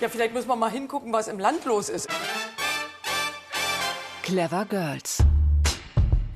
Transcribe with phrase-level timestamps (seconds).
[0.00, 2.08] Ja, vielleicht müssen wir mal hingucken, was im Land los ist.
[4.22, 5.22] Clever Girls.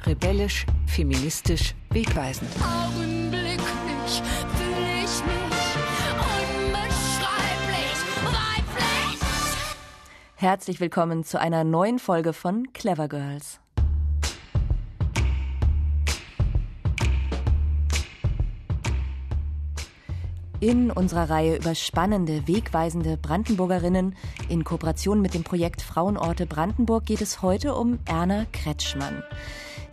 [0.05, 2.51] Rebellisch, feministisch, wegweisend.
[2.63, 4.23] Augenblicklich
[4.57, 5.65] fühle ich mich
[6.67, 9.21] unbeschreiblich weiblich.
[10.35, 13.61] Herzlich willkommen zu einer neuen Folge von Clever Girls.
[20.65, 24.17] In unserer Reihe über spannende, wegweisende Brandenburgerinnen
[24.49, 29.23] in Kooperation mit dem Projekt Frauenorte Brandenburg geht es heute um Erna Kretschmann.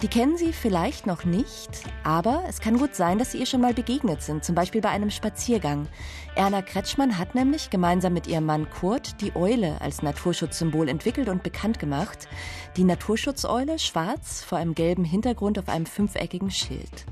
[0.02, 3.60] Die kennen Sie vielleicht noch nicht, aber es kann gut sein, dass Sie ihr schon
[3.60, 5.90] mal begegnet sind, zum Beispiel bei einem Spaziergang.
[6.36, 11.44] Erna Kretschmann hat nämlich gemeinsam mit ihrem Mann Kurt die Eule als Naturschutzsymbol entwickelt und
[11.44, 12.30] bekannt gemacht.
[12.78, 17.06] Die Naturschutzeule schwarz vor einem gelben Hintergrund auf einem fünfeckigen Schild.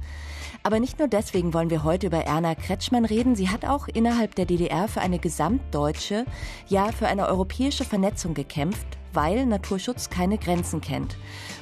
[0.63, 3.35] Aber nicht nur deswegen wollen wir heute über Erna Kretschmann reden.
[3.35, 6.25] Sie hat auch innerhalb der DDR für eine gesamtdeutsche,
[6.67, 11.15] ja für eine europäische Vernetzung gekämpft, weil Naturschutz keine Grenzen kennt.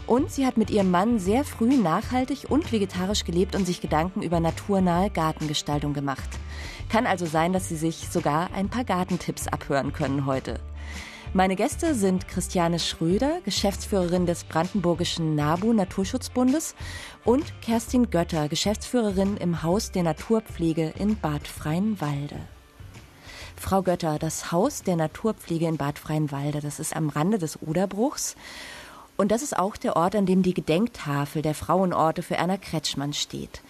[0.07, 4.23] Und sie hat mit ihrem Mann sehr früh nachhaltig und vegetarisch gelebt und sich Gedanken
[4.23, 6.29] über naturnahe Gartengestaltung gemacht.
[6.89, 10.59] Kann also sein, dass Sie sich sogar ein paar Gartentipps abhören können heute.
[11.33, 16.73] Meine Gäste sind Christiane Schröder, Geschäftsführerin des Brandenburgischen NABU Naturschutzbundes
[17.25, 22.37] und Kerstin Götter, Geschäftsführerin im Haus der Naturpflege in Bad Freienwalde.
[23.57, 28.35] Frau Götter, das Haus der Naturpflege in Bad Freienwalde, das ist am Rande des Oderbruchs.
[29.17, 33.13] Und das ist auch der Ort, an dem die Gedenktafel der Frauenorte für Erna Kretschmann
[33.13, 33.61] steht.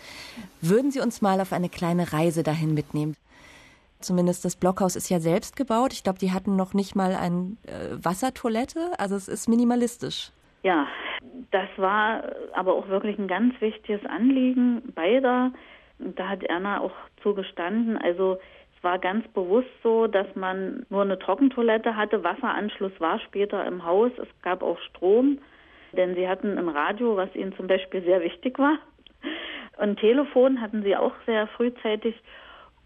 [0.61, 3.16] Würden Sie uns mal auf eine kleine Reise dahin mitnehmen?
[4.08, 5.91] Zumindest das Blockhaus ist ja selbst gebaut.
[5.91, 8.91] Ich glaube, die hatten noch nicht mal eine äh, Wassertoilette.
[8.97, 10.31] Also es ist minimalistisch.
[10.63, 10.88] Ja,
[11.52, 15.52] das war aber auch wirklich ein ganz wichtiges Anliegen beider.
[16.00, 17.97] Da hat Erna auch zugestanden.
[17.97, 18.38] Also
[18.78, 22.23] es war ganz bewusst so, dass man nur eine Trockentoilette hatte.
[22.23, 24.11] Wasseranschluss war später im Haus.
[24.22, 25.39] Es gab auch Strom,
[25.91, 28.78] denn sie hatten ein Radio, was ihnen zum Beispiel sehr wichtig war.
[29.79, 32.16] Und Telefon hatten sie auch sehr frühzeitig.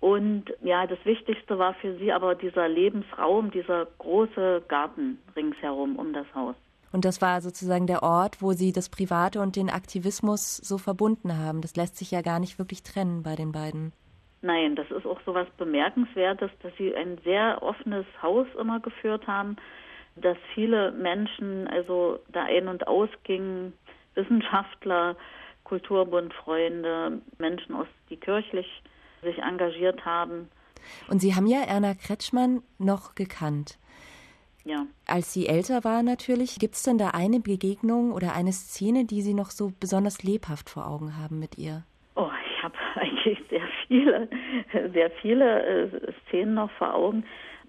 [0.01, 6.11] Und ja, das Wichtigste war für sie aber dieser Lebensraum, dieser große Garten ringsherum um
[6.11, 6.55] das Haus.
[6.91, 11.37] Und das war sozusagen der Ort, wo sie das Private und den Aktivismus so verbunden
[11.37, 11.61] haben.
[11.61, 13.93] Das lässt sich ja gar nicht wirklich trennen bei den beiden.
[14.41, 19.27] Nein, das ist auch so was Bemerkenswertes, dass sie ein sehr offenes Haus immer geführt
[19.27, 19.55] haben,
[20.15, 23.73] dass viele Menschen also da ein- und ausgingen,
[24.15, 25.15] Wissenschaftler,
[25.63, 28.67] Kulturbundfreunde, Menschen aus die kirchlich
[29.21, 30.49] sich engagiert haben.
[31.09, 33.77] Und Sie haben ja Erna Kretschmann noch gekannt.
[34.63, 34.85] Ja.
[35.07, 39.21] Als Sie älter war natürlich, gibt es denn da eine Begegnung oder eine Szene, die
[39.21, 41.83] Sie noch so besonders lebhaft vor Augen haben mit ihr?
[42.15, 44.29] Oh, ich habe eigentlich sehr viele,
[44.93, 47.23] sehr viele äh, Szenen noch vor Augen.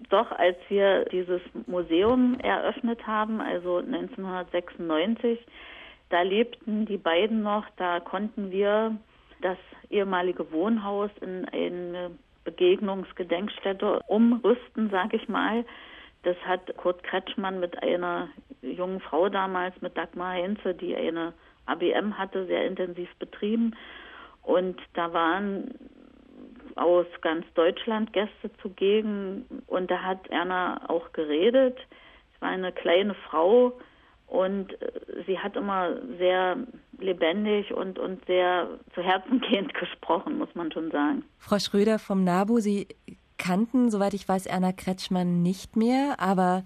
[0.09, 5.39] Doch als wir dieses Museum eröffnet haben, also 1996,
[6.09, 8.97] da lebten die beiden noch, da konnten wir
[9.43, 9.57] das
[9.89, 12.11] ehemalige Wohnhaus in eine
[12.43, 15.65] Begegnungsgedenkstätte umrüsten, sage ich mal.
[16.23, 18.29] Das hat Kurt Kretschmann mit einer
[18.61, 21.33] jungen Frau damals, mit Dagmar Heinze, die eine
[21.65, 23.75] ABM hatte, sehr intensiv betrieben.
[24.41, 25.73] Und da waren
[26.75, 31.77] aus ganz Deutschland Gäste zugegen und da hat Erna auch geredet.
[32.33, 33.73] Es war eine kleine Frau
[34.33, 36.57] und äh, sie hat immer sehr
[36.97, 41.23] lebendig und, und sehr zu Herzen gehend gesprochen, muss man schon sagen.
[41.37, 42.87] Frau Schröder vom NABU, Sie
[43.37, 46.63] kannten, soweit ich weiß, Erna Kretschmann nicht mehr, aber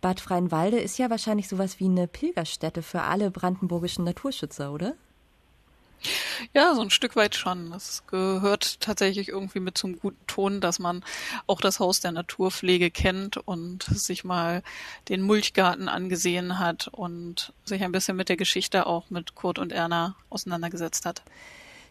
[0.00, 4.94] Bad Freienwalde ist ja wahrscheinlich sowas wie eine Pilgerstätte für alle brandenburgischen Naturschützer, oder?
[6.54, 7.72] Ja, so ein Stück weit schon.
[7.72, 11.04] Es gehört tatsächlich irgendwie mit zum guten Ton, dass man
[11.46, 14.62] auch das Haus der Naturpflege kennt und sich mal
[15.08, 19.72] den Mulchgarten angesehen hat und sich ein bisschen mit der Geschichte auch mit Kurt und
[19.72, 21.22] Erna auseinandergesetzt hat.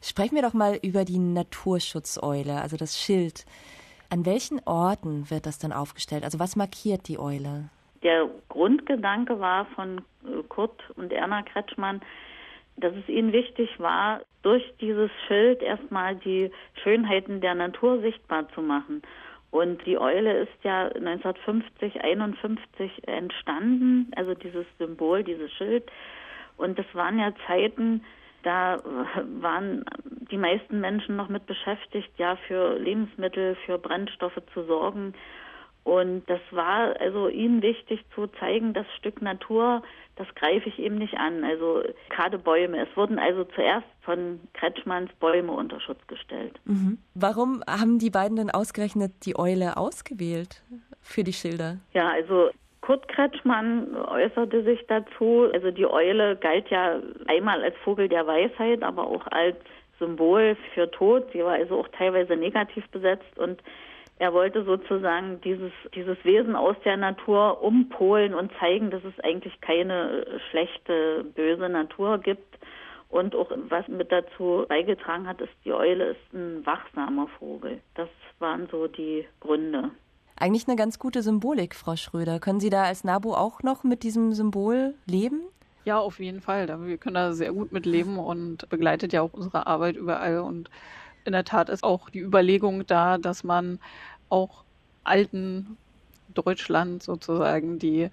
[0.02, 3.46] Sprechen wir doch mal über die Naturschutzeule, also das Schild.
[4.10, 6.24] An welchen Orten wird das dann aufgestellt?
[6.24, 7.70] Also was markiert die Eule?
[8.04, 12.02] Der Grundgedanke war von äh, Kurt und Erna Kretschmann,
[12.78, 16.52] dass es ihnen wichtig war, durch dieses Schild erstmal die
[16.84, 19.02] Schönheiten der Natur sichtbar zu machen.
[19.52, 25.92] Und die Eule ist ja 1950, 51 entstanden, also dieses Symbol, dieses Schild.
[26.58, 28.04] Und das waren ja Zeiten,
[28.44, 28.78] da
[29.42, 29.84] waren
[30.32, 35.14] die meisten Menschen noch mit beschäftigt, ja, für Lebensmittel, für Brennstoffe zu sorgen.
[35.84, 39.82] Und das war also ihnen wichtig zu zeigen, das Stück Natur,
[40.16, 41.44] das greife ich eben nicht an.
[41.44, 42.80] Also gerade Bäume.
[42.82, 46.60] Es wurden also zuerst von Kretschmanns Bäume unter Schutz gestellt.
[46.66, 47.00] Mhm.
[47.16, 50.62] Warum haben die beiden denn ausgerechnet die Eule ausgewählt?
[51.02, 51.78] für die Schilder?
[51.94, 52.50] Ja, also
[52.82, 55.50] Kurt Kretschmann äußerte sich dazu.
[55.54, 59.58] Also die Eule galt ja einmal als Vogel der Weisheit, aber auch als
[60.00, 61.28] Symbol für Tod.
[61.34, 63.62] Sie war also auch teilweise negativ besetzt und
[64.22, 69.60] er wollte sozusagen dieses, dieses Wesen aus der Natur umpolen und zeigen, dass es eigentlich
[69.62, 72.60] keine schlechte, böse Natur gibt.
[73.10, 77.82] Und auch was mit dazu beigetragen hat, ist, die Eule ist ein wachsamer Vogel.
[77.96, 79.90] Das waren so die Gründe.
[80.36, 82.40] Eigentlich eine ganz gute Symbolik, Frau Schröder.
[82.40, 85.42] Können Sie da als NABU auch noch mit diesem Symbol leben?
[85.84, 86.68] Ja, auf jeden Fall.
[86.86, 90.42] Wir können da sehr gut mit leben und begleitet ja auch unsere Arbeit überall.
[90.42, 90.70] Und
[91.26, 93.80] in der Tat ist auch die Überlegung da, dass man
[94.30, 94.64] auch
[95.04, 95.78] alten
[96.34, 98.10] Deutschland sozusagen die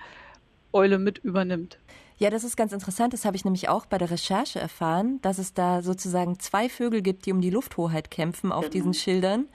[0.72, 1.78] Eule mit übernimmt.
[2.20, 3.12] Ja, das ist ganz interessant.
[3.12, 7.00] Das habe ich nämlich auch bei der Recherche erfahren, dass es da sozusagen zwei Vögel
[7.00, 8.72] gibt, die um die Lufthoheit kämpfen auf genau.
[8.72, 9.46] diesen Schildern.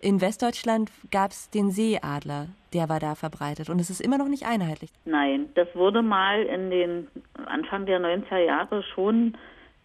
[0.00, 3.70] In Westdeutschland gab es den Seeadler, der war da verbreitet.
[3.70, 4.90] Und es ist immer noch nicht einheitlich.
[5.06, 7.08] Nein, das wurde mal in den
[7.46, 9.36] Anfang der 90er Jahre schon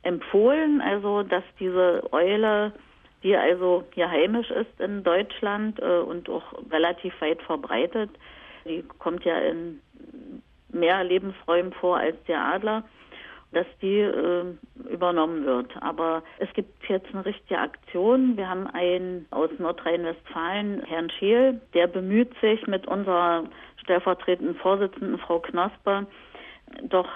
[0.03, 2.73] empfohlen, also dass diese Eule,
[3.25, 8.11] die also hier heimisch ist in Deutschland äh, und auch relativ weit verbreitet,
[8.65, 9.81] die kommt ja in
[10.69, 12.83] mehr Lebensräumen vor als der Adler,
[13.51, 14.43] dass die äh,
[14.91, 15.71] übernommen wird.
[15.81, 18.37] Aber es gibt jetzt eine richtige Aktion.
[18.37, 23.45] Wir haben einen aus Nordrhein-Westfalen, Herrn Scheel, der bemüht sich mit unserer
[23.81, 26.05] stellvertretenden Vorsitzenden Frau Knosper,
[26.83, 27.09] doch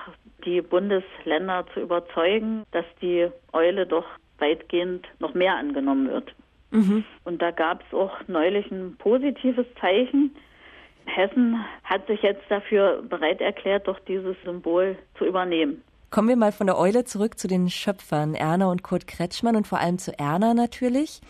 [0.43, 4.05] die Bundesländer zu überzeugen, dass die Eule doch
[4.39, 6.33] weitgehend noch mehr angenommen wird.
[6.71, 7.03] Mhm.
[7.23, 10.35] Und da gab es auch neulich ein positives Zeichen.
[11.05, 15.83] Hessen hat sich jetzt dafür bereit erklärt, doch dieses Symbol zu übernehmen.
[16.11, 19.67] Kommen wir mal von der Eule zurück zu den Schöpfern, Erna und Kurt Kretschmann und
[19.67, 21.21] vor allem zu Erna natürlich.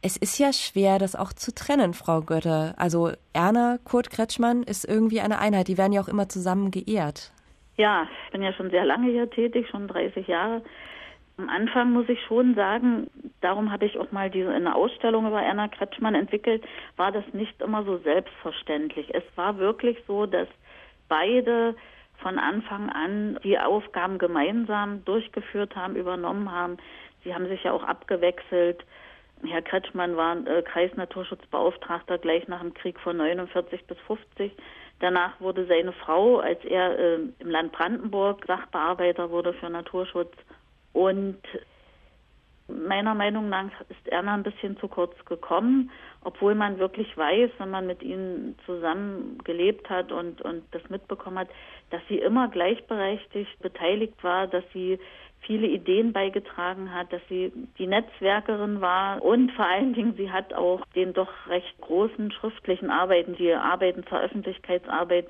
[0.00, 2.74] Es ist ja schwer, das auch zu trennen, Frau Götter.
[2.76, 5.68] Also Erna, Kurt Kretschmann ist irgendwie eine Einheit.
[5.68, 7.32] Die werden ja auch immer zusammen geehrt.
[7.76, 10.62] Ja, ich bin ja schon sehr lange hier tätig, schon 30 Jahre.
[11.38, 15.42] Am Anfang muss ich schon sagen, darum habe ich auch mal diese eine Ausstellung über
[15.42, 16.62] Erna Kretschmann entwickelt,
[16.96, 19.14] war das nicht immer so selbstverständlich.
[19.14, 20.48] Es war wirklich so, dass
[21.08, 21.74] beide
[22.18, 26.76] von Anfang an die Aufgaben gemeinsam durchgeführt haben, übernommen haben.
[27.24, 28.84] Sie haben sich ja auch abgewechselt.
[29.44, 34.52] Herr Kretschmann war äh, Kreisnaturschutzbeauftragter gleich nach dem Krieg von 49 bis 50.
[35.00, 40.32] Danach wurde seine Frau, als er äh, im Land Brandenburg Sachbearbeiter wurde für Naturschutz,
[40.92, 41.38] und
[42.68, 45.90] meiner Meinung nach ist Erna ein bisschen zu kurz gekommen,
[46.24, 51.40] obwohl man wirklich weiß, wenn man mit ihnen zusammen gelebt hat und, und das mitbekommen
[51.40, 51.48] hat,
[51.90, 54.98] dass sie immer gleichberechtigt beteiligt war, dass sie
[55.40, 60.54] viele Ideen beigetragen hat, dass sie die Netzwerkerin war und vor allen Dingen sie hat
[60.54, 65.26] auch den doch recht großen schriftlichen Arbeiten, die Arbeiten zur Öffentlichkeitsarbeit,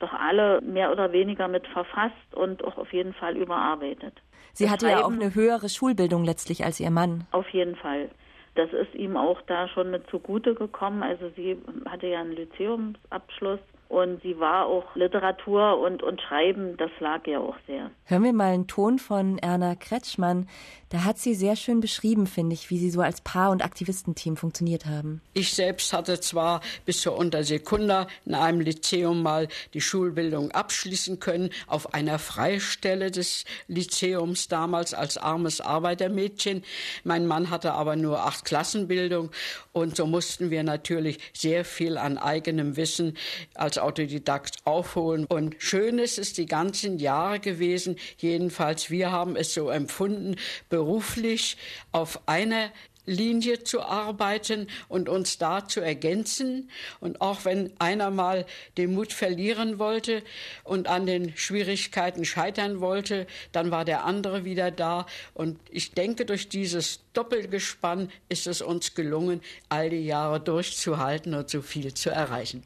[0.00, 4.14] doch alle mehr oder weniger mit verfasst und auch auf jeden Fall überarbeitet.
[4.52, 7.26] Sie hatte ja auch eine höhere Schulbildung letztlich als ihr Mann.
[7.30, 8.10] Auf jeden Fall.
[8.54, 11.02] Das ist ihm auch da schon mit zugute gekommen.
[11.02, 11.56] Also sie
[11.86, 13.60] hatte ja einen Lyzeumsabschluss
[13.92, 17.90] und sie war auch Literatur und, und Schreiben, das lag ihr auch sehr.
[18.06, 20.48] Hören wir mal einen Ton von Erna Kretschmann.
[20.88, 24.36] Da hat sie sehr schön beschrieben, finde ich, wie sie so als Paar- und Aktivistenteam
[24.36, 25.20] funktioniert haben.
[25.34, 31.50] Ich selbst hatte zwar bis zur Untersekunda in einem Lyzeum mal die Schulbildung abschließen können,
[31.66, 36.62] auf einer Freistelle des Lyzeums damals als armes Arbeitermädchen.
[37.04, 39.30] Mein Mann hatte aber nur acht Klassenbildung
[39.72, 43.18] und so mussten wir natürlich sehr viel an eigenem Wissen
[43.54, 45.26] als Autodidakt aufholen.
[45.26, 50.36] Und schön ist es die ganzen Jahre gewesen, jedenfalls wir haben es so empfunden,
[50.68, 51.56] beruflich
[51.92, 52.70] auf einer
[53.06, 56.70] Linie zu arbeiten und uns da zu ergänzen.
[57.00, 58.46] Und auch wenn einer mal
[58.76, 60.22] den Mut verlieren wollte
[60.64, 65.06] und an den Schwierigkeiten scheitern wollte, dann war der andere wieder da.
[65.34, 71.50] Und ich denke, durch dieses Doppelgespann ist es uns gelungen, all die Jahre durchzuhalten und
[71.50, 72.62] so viel zu erreichen.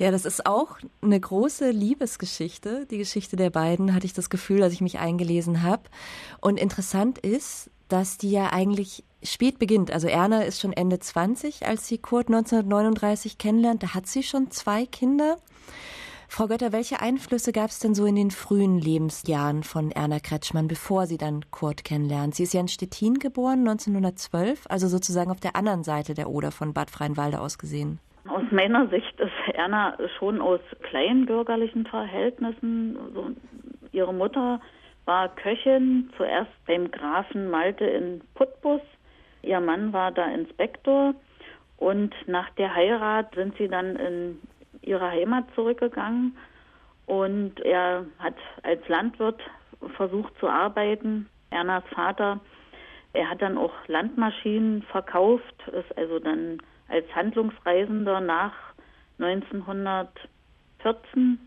[0.00, 2.86] Ja, das ist auch eine große Liebesgeschichte.
[2.86, 5.82] Die Geschichte der beiden hatte ich das Gefühl, als ich mich eingelesen habe.
[6.40, 9.92] Und interessant ist, dass die ja eigentlich spät beginnt.
[9.92, 13.82] Also Erna ist schon Ende 20, als sie Kurt 1939 kennenlernt.
[13.82, 15.36] Da hat sie schon zwei Kinder.
[16.28, 20.66] Frau Götter, welche Einflüsse gab es denn so in den frühen Lebensjahren von Erna Kretschmann,
[20.66, 22.34] bevor sie dann Kurt kennenlernt?
[22.34, 26.52] Sie ist ja in Stettin geboren, 1912, also sozusagen auf der anderen Seite der Oder
[26.52, 28.00] von Bad Freienwalde aus gesehen.
[28.28, 32.98] Aus meiner Sicht ist Erna schon aus kleinbürgerlichen Verhältnissen.
[32.98, 33.30] Also
[33.92, 34.60] ihre Mutter
[35.04, 38.80] war Köchin, zuerst beim Grafen Malte in Putbus.
[39.42, 41.14] Ihr Mann war da Inspektor
[41.78, 44.40] und nach der Heirat sind sie dann in
[44.82, 46.36] ihre Heimat zurückgegangen
[47.06, 49.40] und er hat als Landwirt
[49.96, 51.28] versucht zu arbeiten.
[51.50, 52.38] Ernas Vater,
[53.12, 58.52] er hat dann auch Landmaschinen verkauft, ist also dann als Handlungsreisender nach
[59.22, 61.38] 1914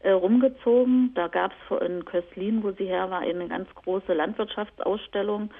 [0.00, 1.12] äh, rumgezogen.
[1.14, 5.50] Da gab es in Köslin, wo sie her war, eine ganz große Landwirtschaftsausstellung.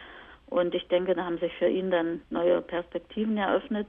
[0.46, 3.88] Und ich denke, da haben sich für ihn dann neue Perspektiven eröffnet.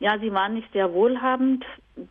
[0.00, 1.64] Ja, sie waren nicht sehr wohlhabend.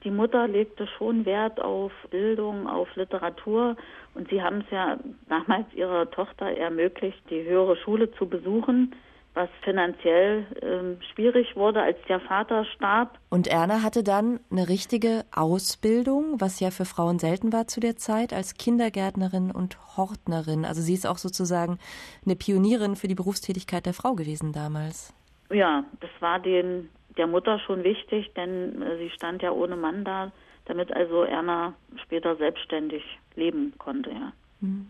[0.03, 3.75] Die Mutter legte schon Wert auf Bildung, auf Literatur.
[4.13, 8.95] Und sie haben es ja damals ihrer Tochter ermöglicht, die höhere Schule zu besuchen
[9.33, 13.17] was finanziell äh, schwierig wurde, als der Vater starb.
[13.29, 17.95] Und Erna hatte dann eine richtige Ausbildung, was ja für Frauen selten war zu der
[17.95, 20.65] Zeit, als Kindergärtnerin und Hortnerin.
[20.65, 21.79] Also sie ist auch sozusagen
[22.25, 25.13] eine Pionierin für die Berufstätigkeit der Frau gewesen damals.
[25.51, 30.03] Ja, das war den, der Mutter schon wichtig, denn äh, sie stand ja ohne Mann
[30.03, 30.31] da,
[30.65, 31.73] damit also Erna
[32.03, 33.03] später selbstständig
[33.35, 34.33] leben konnte, ja.
[34.61, 34.87] Mhm.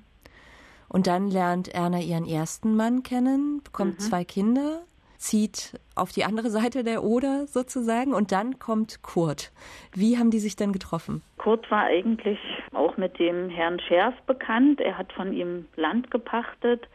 [0.94, 4.00] Und dann lernt Erna ihren ersten Mann kennen, bekommt mhm.
[4.00, 4.84] zwei Kinder,
[5.18, 9.52] zieht auf die andere Seite der Oder sozusagen und dann kommt Kurt.
[9.96, 11.24] Wie haben die sich denn getroffen?
[11.40, 12.38] Kurt war eigentlich
[12.74, 14.82] auch mit dem Herrn Scherf bekannt.
[14.82, 16.88] Er hat von ihm Land gepachtet.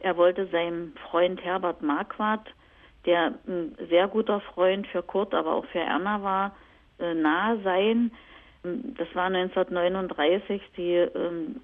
[0.00, 2.52] Er wollte seinem Freund Herbert Marquardt,
[3.06, 6.54] der ein sehr guter Freund für Kurt, aber auch für Erna war,
[6.98, 8.10] äh, nahe sein.
[8.62, 10.60] Das war 1939.
[10.76, 11.62] Die ähm,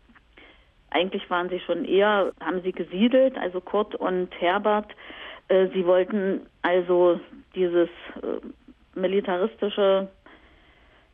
[0.94, 4.94] eigentlich waren sie schon eher, haben sie gesiedelt, also Kurt und Herbert.
[5.48, 7.20] Äh, sie wollten also
[7.54, 7.88] dieses
[8.22, 10.08] äh, militaristische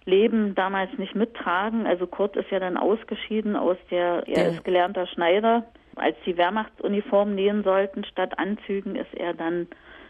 [0.05, 1.87] Leben damals nicht mittragen.
[1.87, 5.65] Also Kurt ist ja dann ausgeschieden aus der, er ist gelernter Schneider.
[5.97, 9.67] Als die Wehrmachtsuniform nähen sollten statt Anzügen, ist er dann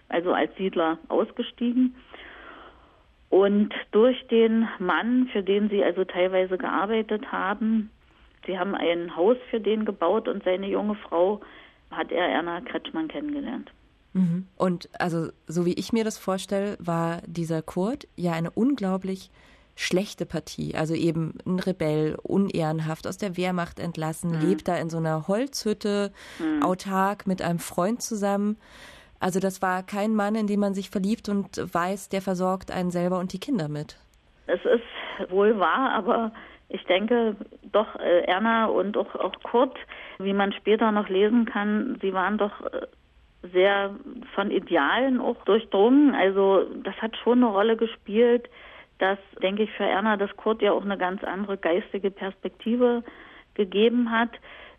[0.08, 1.94] also als Siedler ausgestiegen.
[3.28, 7.90] Und durch den Mann, für den sie also teilweise gearbeitet haben,
[8.46, 11.40] Sie haben ein Haus für den gebaut und seine junge Frau
[11.90, 13.70] hat er Erna Kretschmann kennengelernt.
[14.12, 14.46] Mhm.
[14.56, 19.30] Und also, so wie ich mir das vorstelle, war dieser Kurt ja eine unglaublich
[19.76, 20.74] schlechte Partie.
[20.74, 24.48] Also eben ein Rebell, unehrenhaft, aus der Wehrmacht entlassen, mhm.
[24.48, 26.62] lebt da in so einer Holzhütte, mhm.
[26.62, 28.58] autark mit einem Freund zusammen.
[29.20, 32.90] Also das war kein Mann, in den man sich verliebt und weiß, der versorgt einen
[32.90, 33.98] selber und die Kinder mit.
[34.46, 36.32] Es ist wohl wahr, aber
[36.70, 37.36] ich denke
[37.72, 39.76] doch, äh, Erna und auch, auch Kurt,
[40.18, 42.86] wie man später noch lesen kann, sie waren doch äh,
[43.52, 43.94] sehr
[44.34, 46.14] von Idealen auch durchdrungen.
[46.14, 48.48] Also das hat schon eine Rolle gespielt,
[48.98, 53.02] dass, denke ich, für Erna das Kurt ja auch eine ganz andere geistige Perspektive
[53.54, 54.30] gegeben hat.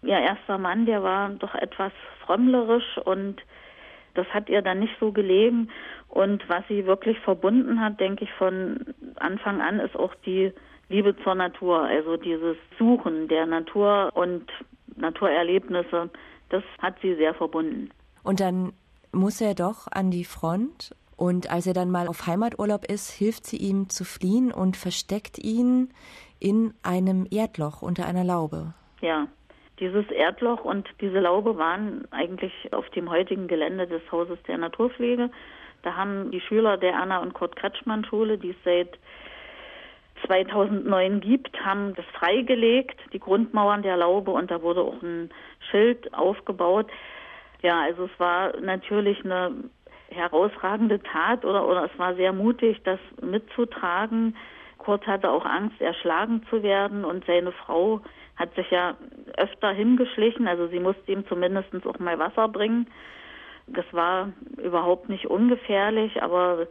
[0.01, 1.91] Ihr erster Mann, der war doch etwas
[2.25, 3.41] frömmlerisch und
[4.13, 5.69] das hat ihr dann nicht so gelegen.
[6.07, 10.53] Und was sie wirklich verbunden hat, denke ich, von Anfang an, ist auch die
[10.91, 14.45] Liebe zur Natur, also dieses Suchen der Natur und
[14.97, 16.09] Naturerlebnisse,
[16.49, 17.89] das hat sie sehr verbunden.
[18.23, 18.73] Und dann
[19.11, 23.45] muss er doch an die Front und als er dann mal auf Heimaturlaub ist, hilft
[23.45, 25.89] sie ihm zu fliehen und versteckt ihn
[26.39, 28.73] in einem Erdloch unter einer Laube.
[29.01, 29.27] Ja,
[29.79, 35.29] dieses Erdloch und diese Laube waren eigentlich auf dem heutigen Gelände des Hauses der Naturpflege.
[35.83, 38.97] Da haben die Schüler der Anna und Kurt Kretschmann Schule, die es seit
[40.25, 45.29] 2009 gibt, haben das freigelegt, die Grundmauern der Laube, und da wurde auch ein
[45.69, 46.87] Schild aufgebaut.
[47.61, 49.53] Ja, also es war natürlich eine
[50.09, 54.35] herausragende Tat oder, oder es war sehr mutig, das mitzutragen.
[54.77, 58.01] Kurt hatte auch Angst, erschlagen zu werden und seine Frau
[58.35, 58.97] hat sich ja
[59.37, 62.87] öfter hingeschlichen, also sie musste ihm zumindest auch mal Wasser bringen.
[63.67, 66.67] Das war überhaupt nicht ungefährlich, aber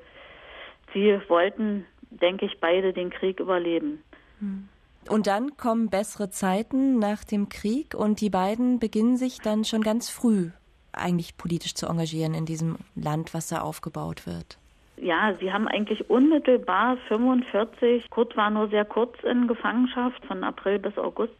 [0.93, 4.03] sie wollten denke ich, beide den Krieg überleben.
[4.39, 4.69] Hm.
[5.09, 9.81] Und dann kommen bessere Zeiten nach dem Krieg und die beiden beginnen sich dann schon
[9.81, 10.51] ganz früh
[10.93, 14.59] eigentlich politisch zu engagieren in diesem Land, was da aufgebaut wird.
[14.97, 20.79] Ja, sie haben eigentlich unmittelbar 45, Kurt war nur sehr kurz in Gefangenschaft, von April
[20.79, 21.33] bis August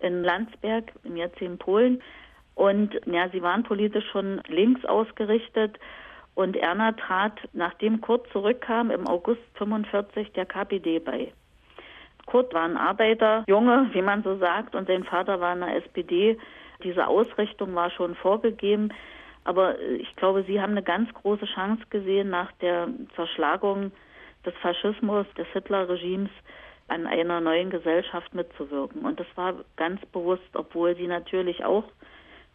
[0.00, 2.02] in Landsberg, im jetzigen Polen.
[2.56, 5.78] Und ja, sie waren politisch schon links ausgerichtet
[6.34, 11.32] und Erna trat, nachdem Kurt zurückkam, im August 45 der KPD bei.
[12.26, 15.76] Kurt war ein Arbeiter, Junge, wie man so sagt, und sein Vater war in der
[15.76, 16.38] SPD.
[16.82, 18.92] Diese Ausrichtung war schon vorgegeben.
[19.44, 23.90] Aber ich glaube, Sie haben eine ganz große Chance gesehen, nach der Zerschlagung
[24.44, 26.30] des Faschismus, des Hitler-Regimes
[26.88, 29.04] an einer neuen Gesellschaft mitzuwirken.
[29.04, 31.84] Und das war ganz bewusst, obwohl Sie natürlich auch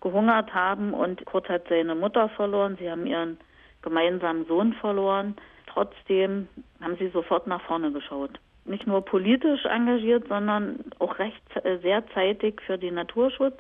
[0.02, 2.78] gehungert haben und Kurt hat seine Mutter verloren.
[2.80, 3.40] Sie haben ihren
[3.86, 5.38] gemeinsamen Sohn verloren.
[5.68, 6.50] Trotzdem
[6.82, 8.32] haben sie sofort nach vorne geschaut.
[8.66, 13.58] nicht nur politisch engagiert, sondern auch recht äh, sehr zeitig für den Naturschutz.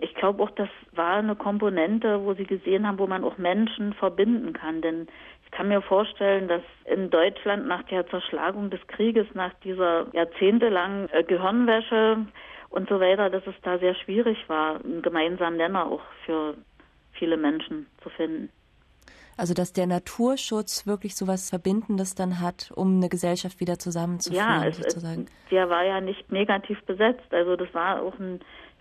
[0.00, 3.92] Ich glaube auch, das war eine Komponente, wo sie gesehen haben, wo man auch Menschen
[3.94, 4.80] verbinden kann.
[4.80, 5.08] Denn
[5.44, 11.08] ich kann mir vorstellen, dass in Deutschland nach der Zerschlagung des Krieges, nach dieser jahrzehntelangen
[11.12, 12.26] äh, Gehirnwäsche
[12.70, 16.54] und so weiter, dass es da sehr schwierig war, einen gemeinsamen Nenner auch für
[17.12, 18.50] viele Menschen zu finden.
[19.38, 24.44] Also dass der Naturschutz wirklich so was Verbindendes dann hat, um eine Gesellschaft wieder zusammenzuführen,
[24.44, 25.26] ja, es, sozusagen.
[25.26, 27.32] Es, der war ja nicht negativ besetzt.
[27.32, 28.40] Also das war auch ein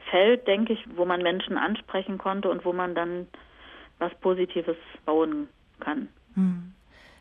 [0.10, 3.28] Feld, denke ich, wo man Menschen ansprechen konnte und wo man dann
[4.00, 5.48] was Positives bauen
[5.80, 6.08] kann.
[6.34, 6.74] Hm.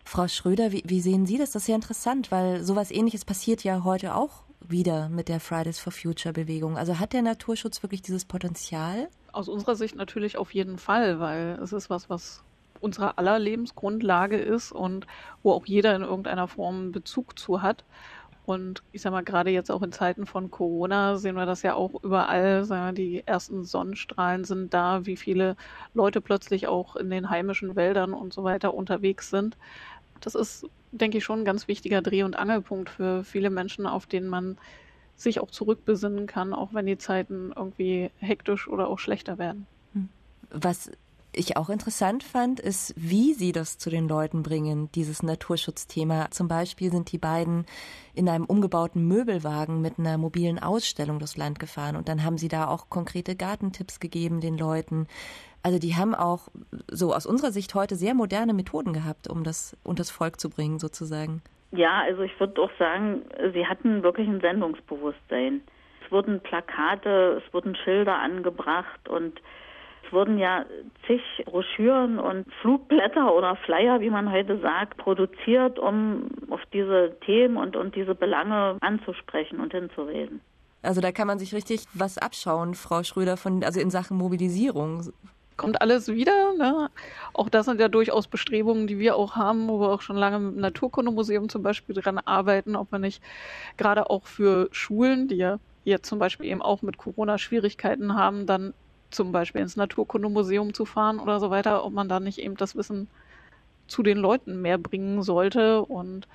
[0.05, 1.51] Frau Schröder, wie, wie, sehen Sie das?
[1.51, 5.79] Das ist ja interessant, weil sowas ähnliches passiert ja heute auch wieder mit der Fridays
[5.79, 6.79] for Future Bewegung.
[6.79, 9.09] Also hat der Naturschutz wirklich dieses Potenzial?
[9.33, 12.46] Aus unserer Sicht natürlich auf jeden Fall, weil es ist was, was
[12.81, 15.07] unsere aller Lebensgrundlage ist und
[15.43, 17.85] wo auch jeder in irgendeiner Form Bezug zu hat.
[18.47, 21.75] Und ich sag mal, gerade jetzt auch in Zeiten von Corona sehen wir das ja
[21.75, 22.69] auch überall.
[22.69, 25.57] Wir, die ersten Sonnenstrahlen sind da, wie viele
[25.95, 29.57] Leute plötzlich auch in den heimischen Wäldern und so weiter unterwegs sind.
[30.21, 34.07] Das ist, denke ich, schon ein ganz wichtiger Dreh- und Angelpunkt für viele Menschen, auf
[34.07, 34.59] den man
[35.17, 39.67] sich auch zurückbesinnen kann, auch wenn die Zeiten irgendwie hektisch oder auch schlechter werden.
[40.51, 40.91] Was
[41.37, 46.31] ich auch interessant fand, ist, wie sie das zu den Leuten bringen, dieses Naturschutzthema.
[46.31, 47.67] Zum Beispiel sind die beiden
[48.15, 52.49] in einem umgebauten Möbelwagen mit einer mobilen Ausstellung durchs Land gefahren und dann haben sie
[52.49, 55.07] da auch konkrete Gartentipps gegeben den Leuten.
[55.63, 56.49] Also die haben auch
[56.91, 60.79] so aus unserer Sicht heute sehr moderne Methoden gehabt, um das unters Volk zu bringen,
[60.79, 61.43] sozusagen.
[61.73, 65.61] Ja, also ich würde auch sagen, sie hatten wirklich ein Sendungsbewusstsein.
[66.05, 69.41] Es wurden Plakate, es wurden Schilder angebracht und
[70.07, 70.65] es wurden ja
[71.07, 77.57] zig Broschüren und Flugblätter oder Flyer, wie man heute sagt, produziert, um auf diese Themen
[77.57, 80.41] und, und diese Belange anzusprechen und hinzureden.
[80.83, 85.13] Also da kann man sich richtig was abschauen, Frau Schröder, von, also in Sachen Mobilisierung.
[85.57, 86.53] Kommt alles wieder.
[86.59, 86.91] Ne?
[87.33, 90.39] Auch das sind ja durchaus Bestrebungen, die wir auch haben, wo wir auch schon lange
[90.39, 93.23] mit dem Naturkundemuseum zum Beispiel dran arbeiten, ob wir nicht
[93.79, 98.45] gerade auch für Schulen, die ja jetzt zum Beispiel eben auch mit Corona Schwierigkeiten haben,
[98.47, 98.75] dann
[99.11, 102.77] zum Beispiel ins Naturkundemuseum zu fahren oder so weiter, ob man da nicht eben das
[102.77, 103.09] Wissen
[103.87, 105.83] zu den Leuten mehr bringen sollte.
[105.83, 106.27] Und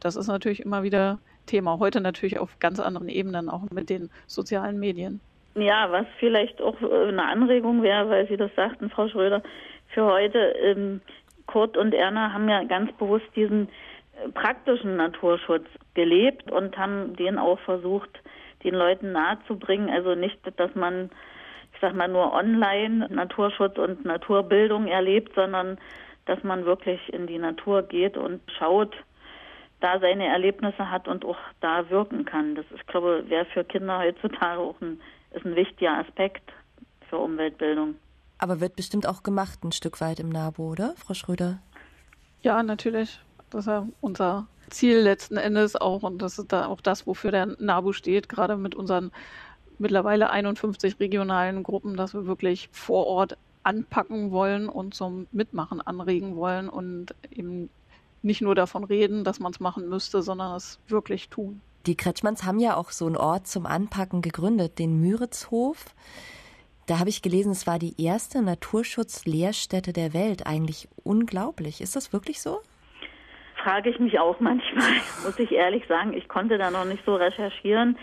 [0.00, 1.78] das ist natürlich immer wieder Thema.
[1.78, 5.20] Heute natürlich auf ganz anderen Ebenen, auch mit den sozialen Medien.
[5.54, 9.42] Ja, was vielleicht auch äh, eine Anregung wäre, weil Sie das sagten, Frau Schröder,
[9.88, 11.00] für heute, ähm,
[11.46, 17.38] Kurt und Erna haben ja ganz bewusst diesen äh, praktischen Naturschutz gelebt und haben den
[17.38, 18.10] auch versucht,
[18.64, 19.88] den Leuten nahezubringen.
[19.88, 21.10] Also nicht, dass man
[21.76, 25.76] ich sag mal, nur online Naturschutz und Naturbildung erlebt, sondern
[26.24, 28.96] dass man wirklich in die Natur geht und schaut,
[29.80, 32.54] da seine Erlebnisse hat und auch da wirken kann.
[32.54, 35.00] Das ist, glaube ich, wäre für Kinder heutzutage auch ein,
[35.32, 36.50] ist ein wichtiger Aspekt
[37.10, 37.96] für Umweltbildung.
[38.38, 41.58] Aber wird bestimmt auch gemacht ein Stück weit im NABU, oder, Frau Schröder?
[42.40, 43.20] Ja, natürlich.
[43.50, 47.30] Das ist ja unser Ziel letzten Endes auch und das ist da auch das, wofür
[47.30, 49.12] der NABU steht, gerade mit unseren
[49.78, 56.36] mittlerweile 51 regionalen Gruppen, dass wir wirklich vor Ort anpacken wollen und zum Mitmachen anregen
[56.36, 57.68] wollen und eben
[58.22, 61.60] nicht nur davon reden, dass man es machen müsste, sondern es wirklich tun.
[61.86, 65.94] Die Kretschmanns haben ja auch so einen Ort zum Anpacken gegründet, den Müritzhof.
[66.86, 70.46] Da habe ich gelesen, es war die erste Naturschutzlehrstätte der Welt.
[70.46, 71.80] Eigentlich unglaublich.
[71.80, 72.60] Ist das wirklich so?
[73.62, 74.90] Frage ich mich auch manchmal,
[75.24, 76.12] muss ich ehrlich sagen.
[76.12, 77.98] Ich konnte da noch nicht so recherchieren.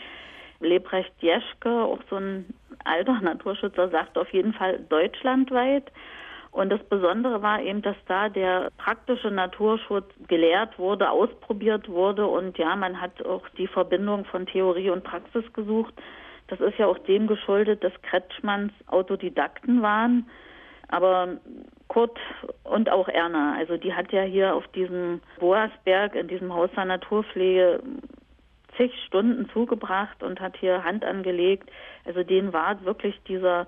[0.64, 2.46] Lebrecht Jeschke, auch so ein
[2.84, 5.92] alter Naturschützer, sagt auf jeden Fall deutschlandweit.
[6.52, 12.60] Und das Besondere war eben, dass da der praktische Naturschutz gelehrt wurde, ausprobiert wurde und
[12.60, 15.94] ja, man hat auch die Verbindung von Theorie und Praxis gesucht.
[16.48, 20.30] Das ist ja auch dem geschuldet, dass Kretschmanns Autodidakten waren.
[20.90, 21.38] Aber
[21.88, 22.20] Kurt
[22.64, 26.86] und auch Erna, also die hat ja hier auf diesem Boasberg in diesem Haus der
[26.86, 27.82] Naturpflege
[28.78, 31.70] zig Stunden zugebracht und hat hier Hand angelegt.
[32.06, 33.68] Also denen war wirklich dieser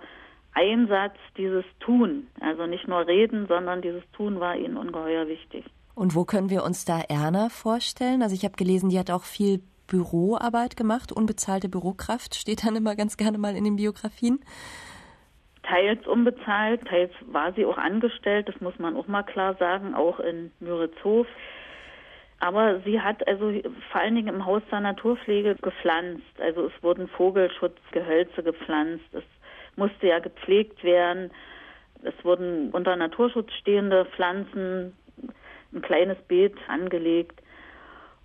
[0.54, 5.66] Einsatz, dieses Tun, also nicht nur reden, sondern dieses Tun war ihnen ungeheuer wichtig.
[5.96, 8.22] Und wo können wir uns da Erna vorstellen?
[8.22, 12.96] Also ich habe gelesen, die hat auch viel Büroarbeit gemacht, unbezahlte Bürokraft steht dann immer
[12.96, 14.40] ganz gerne mal in den Biografien.
[15.64, 20.20] Teils unbezahlt, teils war sie auch angestellt, das muss man auch mal klar sagen, auch
[20.20, 21.28] in Müritzhof.
[22.40, 23.52] Aber sie hat also
[23.92, 26.24] vor allen Dingen im Haus der Naturpflege gepflanzt.
[26.40, 29.06] Also es wurden Vogelschutzgehölze gepflanzt.
[29.14, 29.24] Es
[29.76, 31.32] musste ja gepflegt werden.
[32.04, 34.94] Es wurden unter Naturschutz stehende Pflanzen,
[35.74, 37.42] ein kleines Beet angelegt.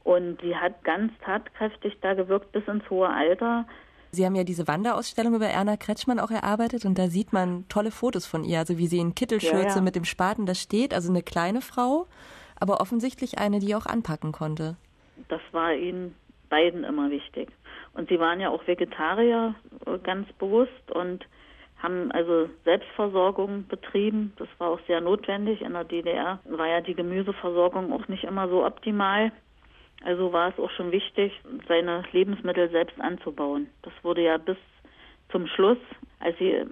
[0.02, 3.66] Und sie hat ganz tatkräftig da gewirkt bis ins hohe Alter.
[4.12, 7.92] Sie haben ja diese Wanderausstellung über Erna Kretschmann auch erarbeitet und da sieht man tolle
[7.92, 9.80] Fotos von ihr, also wie sie in Kittelschürze ja, ja.
[9.80, 12.08] mit dem Spaten da steht, also eine kleine Frau,
[12.60, 14.76] aber offensichtlich eine, die auch anpacken konnte.
[15.28, 16.14] Das war ihnen
[16.48, 17.48] beiden immer wichtig.
[17.94, 19.54] Und sie waren ja auch Vegetarier
[19.86, 21.26] äh, ganz bewusst und
[21.82, 24.34] haben also Selbstversorgung betrieben.
[24.36, 25.62] Das war auch sehr notwendig.
[25.62, 29.32] In der DDR war ja die Gemüseversorgung auch nicht immer so optimal.
[30.04, 31.32] Also war es auch schon wichtig,
[31.68, 33.68] seine Lebensmittel selbst anzubauen.
[33.82, 34.56] Das wurde ja bis
[35.30, 35.78] zum Schluss,
[36.20, 36.64] als sie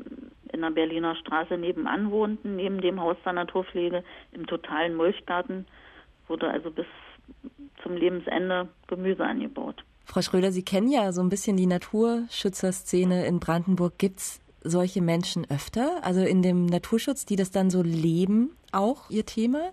[0.52, 5.66] in der Berliner Straße nebenan wohnten, neben dem Haus der Naturpflege, im totalen Mulchgarten,
[6.26, 6.86] wurde also bis
[7.82, 9.84] zum Lebensende Gemüse angebaut.
[10.04, 13.98] Frau Schröder, Sie kennen ja so ein bisschen die Naturschützerszene in Brandenburg.
[13.98, 16.02] Gibt es solche Menschen öfter?
[16.02, 19.70] Also in dem Naturschutz, die das dann so leben, auch Ihr Thema?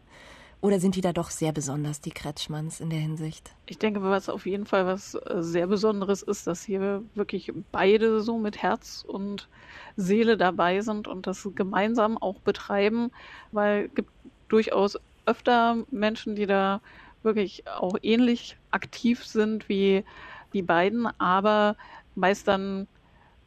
[0.66, 3.52] Oder sind die da doch sehr besonders, die Kretschmanns in der Hinsicht?
[3.68, 8.20] Ich denke, was auf jeden Fall was äh, sehr Besonderes ist, dass hier wirklich beide
[8.22, 9.48] so mit Herz und
[9.96, 13.12] Seele dabei sind und das gemeinsam auch betreiben,
[13.52, 14.10] weil es gibt
[14.48, 14.98] durchaus
[15.28, 16.82] öfter Menschen, die da
[17.22, 20.04] wirklich auch ähnlich aktiv sind wie
[20.54, 21.76] die beiden, aber
[22.16, 22.88] meist dann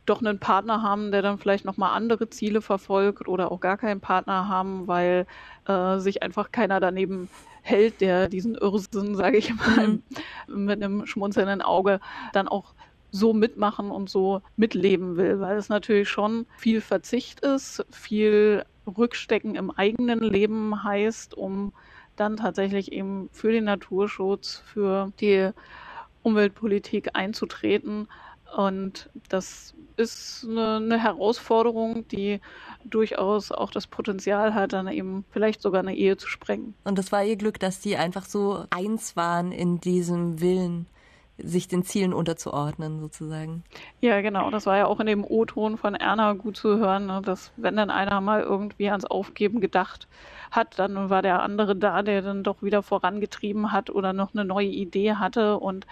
[0.09, 4.01] doch einen Partner haben, der dann vielleicht nochmal andere Ziele verfolgt oder auch gar keinen
[4.01, 5.27] Partner haben, weil
[5.69, 7.29] äh, sich einfach keiner daneben
[7.63, 10.01] hält, der diesen Irrsinn, sage ich mal,
[10.49, 10.65] mhm.
[10.65, 12.01] mit einem schmunzelnden Auge
[12.33, 12.75] dann auch
[13.11, 19.55] so mitmachen und so mitleben will, weil es natürlich schon viel Verzicht ist, viel Rückstecken
[19.55, 21.73] im eigenen Leben heißt, um
[22.17, 25.51] dann tatsächlich eben für den Naturschutz, für die
[26.23, 28.09] Umweltpolitik einzutreten.
[28.57, 32.41] Und das ist eine, eine, Herausforderung, die
[32.85, 36.75] durchaus auch das Potenzial hat, dann eben vielleicht sogar eine Ehe zu sprengen.
[36.85, 40.87] Und das war ihr Glück, dass die einfach so eins waren in diesem Willen,
[41.37, 43.65] sich den Zielen unterzuordnen, sozusagen.
[44.01, 44.51] Ja, genau.
[44.51, 47.77] Das war ja auch in dem O-Ton von Erna gut zu hören, ne, dass wenn
[47.77, 50.09] dann einer mal irgendwie ans Aufgeben gedacht hat,
[50.77, 54.69] dann war der andere da, der dann doch wieder vorangetrieben hat oder noch eine neue
[54.69, 55.87] Idee hatte und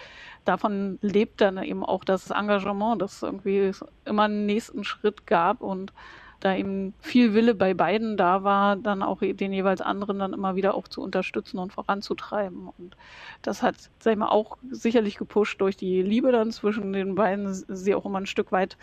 [0.44, 3.72] davon lebt dann eben auch das Engagement, dass irgendwie
[4.04, 5.92] immer einen nächsten Schritt gab und
[6.40, 10.54] da eben viel Wille bei beiden da war, dann auch den jeweils anderen dann immer
[10.54, 12.68] wieder auch zu unterstützen und voranzutreiben.
[12.78, 12.96] Und
[13.42, 17.52] das hat, sag ich mal, auch sicherlich gepusht durch die Liebe dann zwischen den beiden,
[17.52, 18.76] sie auch immer ein Stück weit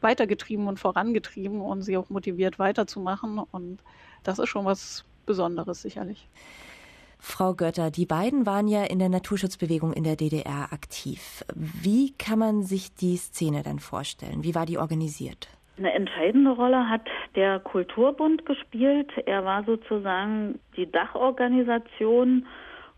[0.00, 3.38] weitergetrieben und vorangetrieben und sie auch motiviert weiterzumachen.
[3.38, 3.82] Und
[4.22, 6.28] das ist schon was Besonderes sicherlich.
[7.20, 11.44] Frau Götter, die beiden waren ja in der Naturschutzbewegung in der DDR aktiv.
[11.54, 14.42] Wie kann man sich die Szene denn vorstellen?
[14.42, 15.48] Wie war die organisiert?
[15.76, 19.10] Eine entscheidende Rolle hat der Kulturbund gespielt.
[19.26, 22.46] Er war sozusagen die Dachorganisation,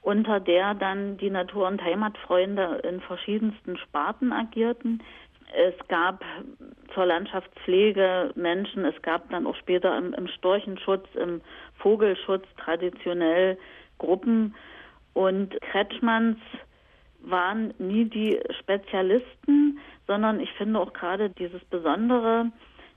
[0.01, 5.03] unter der dann die Natur- und Heimatfreunde in verschiedensten Sparten agierten.
[5.55, 6.25] Es gab
[6.95, 11.41] zur Landschaftspflege Menschen, es gab dann auch später im, im Storchenschutz, im
[11.79, 13.59] Vogelschutz traditionell
[13.99, 14.55] Gruppen.
[15.15, 16.39] Und Kretschmanns
[17.21, 22.51] waren nie die Spezialisten, sondern ich finde auch gerade dieses Besondere,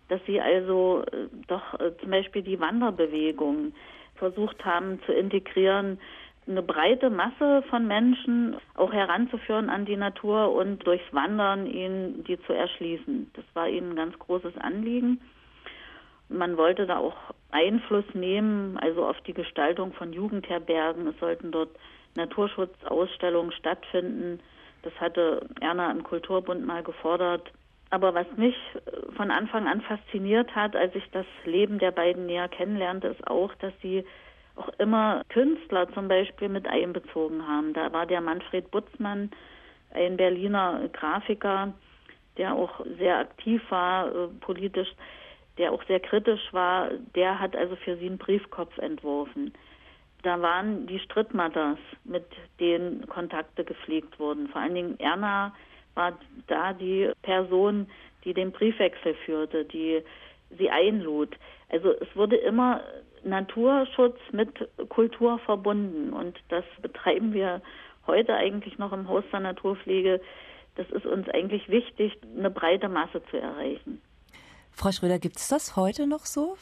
[0.10, 3.74] dass sie also äh, doch äh, zum Beispiel die Wanderbewegung
[4.16, 6.00] versucht haben zu integrieren,
[6.48, 12.40] eine breite Masse von Menschen auch heranzuführen an die Natur und durchs Wandern ihnen die
[12.42, 13.32] zu erschließen.
[13.34, 15.22] Das war ihnen ein ganz großes Anliegen.
[16.30, 17.16] Man wollte da auch
[17.52, 21.08] Einfluss nehmen, also auf die Gestaltung von Jugendherbergen.
[21.08, 21.70] Es sollten dort
[22.16, 24.40] Naturschutzausstellungen stattfinden.
[24.84, 27.52] Das hatte Erna im Kulturbund mal gefordert.
[27.92, 32.26] Aber was mich äh, von Anfang an fasziniert hat, als ich das Leben der beiden
[32.26, 34.04] näher kennenlernte, ist auch, dass sie
[34.56, 37.74] auch immer Künstler zum Beispiel mit einbezogen haben.
[37.74, 39.32] Da war der Manfred Butzmann,
[39.92, 41.74] ein Berliner Grafiker,
[42.38, 44.90] der auch sehr aktiv war äh, politisch,
[45.58, 46.90] der auch sehr kritisch war.
[47.16, 49.54] Der hat also für sie einen Briefkopf entworfen.
[50.24, 52.26] Da waren die Strittmatters, mit
[52.60, 54.48] denen Kontakte gepflegt wurden.
[54.50, 55.54] Vor allen Dingen Erna
[55.94, 57.88] war da die Person,
[58.24, 60.02] die den Briefwechsel führte, die
[60.58, 61.36] sie einlud.
[61.70, 62.82] Also es wurde immer
[63.26, 64.50] Naturschutz mit
[64.90, 67.62] Kultur verbunden und das betreiben wir
[68.08, 70.22] heute eigentlich noch im Haus der Naturpflege.
[70.76, 74.02] Das ist uns eigentlich wichtig, eine breite Masse zu erreichen.
[74.72, 76.58] Frau Schröder, gibt es das heute noch so?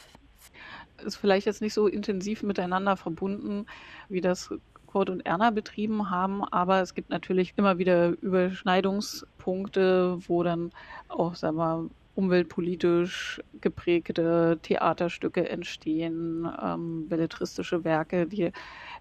[1.04, 3.65] Ist vielleicht jetzt nicht so intensiv miteinander verbunden,
[4.08, 4.54] wie das
[4.88, 10.71] Kurt und Erna betrieben haben, aber es gibt natürlich immer wieder Überschneidungspunkte, wo dann
[11.10, 18.52] auch, sagen wir, umweltpolitisch geprägte Theaterstücke entstehen, ähm, belletristische Werke, die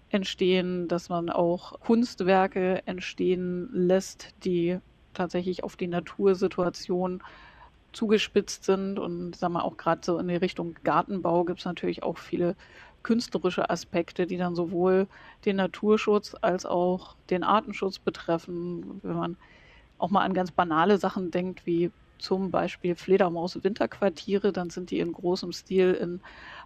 [0.09, 4.79] entstehen, dass man auch Kunstwerke entstehen lässt, die
[5.13, 7.21] tatsächlich auf die Natursituation
[7.91, 12.01] zugespitzt sind und sagen wir auch gerade so in die Richtung Gartenbau gibt es natürlich
[12.01, 12.55] auch viele
[13.03, 15.07] künstlerische Aspekte, die dann sowohl
[15.45, 18.99] den Naturschutz als auch den Artenschutz betreffen.
[19.03, 19.37] Wenn man
[19.99, 21.91] auch mal an ganz banale Sachen denkt, wie
[22.23, 26.21] zum Beispiel Fledermaus-Winterquartiere, dann sind die in großem Stil in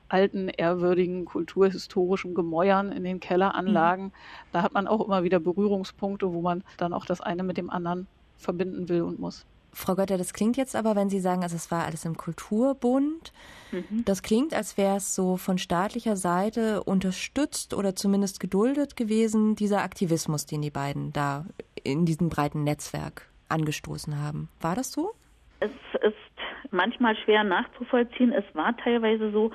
[0.07, 4.05] alten, ehrwürdigen, kulturhistorischen Gemäuern in den Kelleranlagen.
[4.05, 4.11] Mhm.
[4.53, 7.69] Da hat man auch immer wieder Berührungspunkte, wo man dann auch das eine mit dem
[7.69, 9.45] anderen verbinden will und muss.
[9.73, 13.33] Frau Götter, das klingt jetzt aber, wenn Sie sagen, also es war alles im Kulturbund,
[13.71, 14.05] mhm.
[14.05, 19.81] das klingt, als wäre es so von staatlicher Seite unterstützt oder zumindest geduldet gewesen, dieser
[19.81, 21.45] Aktivismus, den die beiden da
[21.83, 24.49] in diesem breiten Netzwerk angestoßen haben.
[24.61, 25.13] War das so?
[25.59, 28.31] Es ist manchmal schwer nachzuvollziehen.
[28.31, 29.51] Es war teilweise so,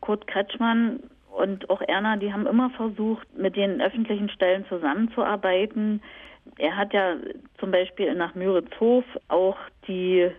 [0.00, 6.02] Kurt Kretschmann und auch Erna, die haben immer versucht, mit den öffentlichen Stellen zusammenzuarbeiten.
[6.58, 7.16] Er hat ja
[7.58, 9.56] zum Beispiel nach Müritzhof auch
[9.86, 10.30] die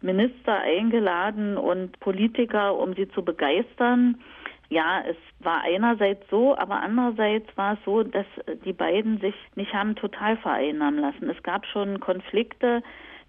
[0.00, 4.20] Minister eingeladen und Politiker, um sie zu begeistern.
[4.68, 8.26] Ja, es war einerseits so, aber andererseits war es so, dass
[8.64, 11.30] die beiden sich nicht haben total vereinnahmen lassen.
[11.30, 12.82] Es gab schon Konflikte,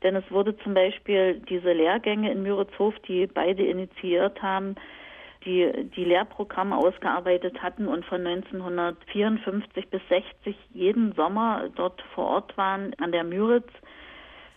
[0.05, 4.75] denn es wurde zum Beispiel diese Lehrgänge in Müritzhof, die beide initiiert haben,
[5.43, 12.55] die die Lehrprogramme ausgearbeitet hatten und von 1954 bis 60 jeden Sommer dort vor Ort
[12.55, 13.69] waren an der Müritz,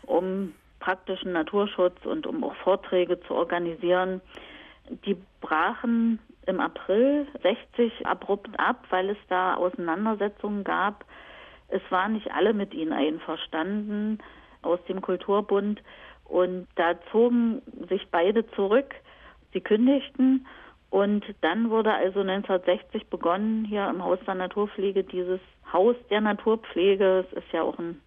[0.02, 4.20] um praktischen Naturschutz und um auch Vorträge zu organisieren.
[5.06, 11.06] Die brachen im April 60 abrupt ab, weil es da Auseinandersetzungen gab.
[11.68, 14.18] Es waren nicht alle mit ihnen einverstanden
[14.68, 15.82] aus dem Kulturbund
[16.24, 18.94] und da zogen sich beide zurück.
[19.52, 20.46] Sie kündigten
[20.90, 25.40] und dann wurde also 1960 begonnen, hier im Haus der Naturpflege dieses
[25.72, 28.00] Haus der Naturpflege, es ist ja auch ein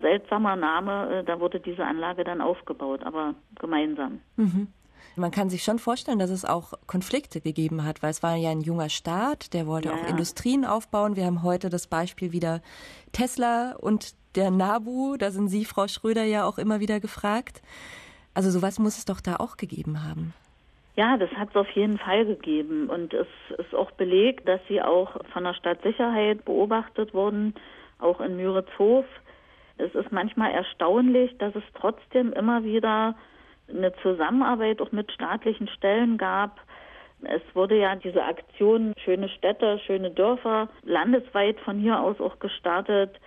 [0.00, 4.20] seltsamer Name, äh, da wurde diese Anlage dann aufgebaut, aber gemeinsam.
[4.36, 4.68] Mhm.
[5.16, 8.50] Man kann sich schon vorstellen, dass es auch Konflikte gegeben hat, weil es war ja
[8.50, 9.94] ein junger Staat, der wollte ja.
[9.94, 11.16] auch Industrien aufbauen.
[11.16, 12.60] Wir haben heute das Beispiel wieder
[13.12, 17.62] Tesla und der Nabu, da sind Sie, Frau Schröder, ja auch immer wieder gefragt.
[18.34, 20.32] Also sowas muss es doch da auch gegeben haben.
[20.98, 22.90] Ja, das hat es auf jeden Fall gegeben.
[22.90, 27.54] Und es ist auch belegt, dass sie auch von der Stadtsicherheit beobachtet wurden,
[28.00, 29.04] auch in Müritzhof.
[29.76, 33.14] Es ist manchmal erstaunlich, dass es trotzdem immer wieder
[33.68, 36.60] eine Zusammenarbeit auch mit staatlichen Stellen gab.
[37.22, 43.18] Es wurde ja diese Aktion Schöne Städte, schöne Dörfer landesweit von hier aus auch gestartet.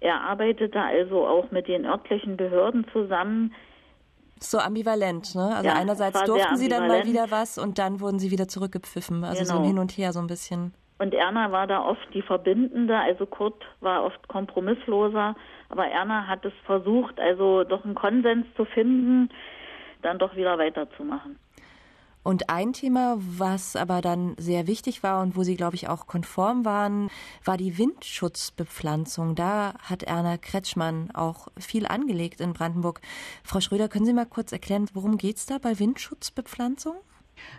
[0.00, 3.52] Er arbeitete also auch mit den örtlichen Behörden zusammen,
[4.38, 5.56] so ambivalent, ne?
[5.56, 9.24] Also ja, einerseits durften sie dann mal wieder was und dann wurden sie wieder zurückgepfiffen.
[9.24, 9.46] Also genau.
[9.46, 9.68] so ein genau.
[9.68, 10.74] Hin und Her so ein bisschen.
[10.98, 15.36] Und Erna war da oft die Verbindende, also Kurt war oft kompromissloser,
[15.68, 19.28] aber Erna hat es versucht, also doch einen Konsens zu finden,
[20.06, 21.38] dann doch wieder weiterzumachen.
[22.22, 26.08] Und ein Thema, was aber dann sehr wichtig war und wo Sie, glaube ich, auch
[26.08, 27.08] konform waren,
[27.44, 29.36] war die Windschutzbepflanzung.
[29.36, 33.00] Da hat Erna Kretschmann auch viel angelegt in Brandenburg.
[33.44, 36.96] Frau Schröder, können Sie mal kurz erklären, worum geht es da bei Windschutzbepflanzung?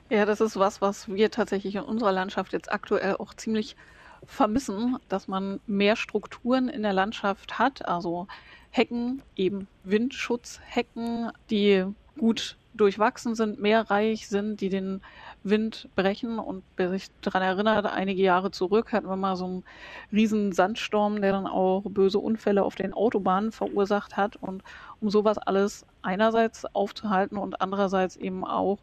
[0.09, 3.77] Ja, das ist was, was wir tatsächlich in unserer Landschaft jetzt aktuell auch ziemlich
[4.25, 8.27] vermissen, dass man mehr Strukturen in der Landschaft hat, also
[8.71, 11.85] Hecken, eben Windschutzhecken, die
[12.17, 15.01] gut durchwachsen sind, meerreich sind, die den
[15.43, 16.39] Wind brechen.
[16.39, 19.63] Und wer sich daran erinnert, einige Jahre zurück hatten wir mal so einen
[20.11, 24.35] riesen Sandsturm, der dann auch böse Unfälle auf den Autobahnen verursacht hat.
[24.37, 24.63] Und
[25.01, 28.79] um sowas alles einerseits aufzuhalten und andererseits eben auch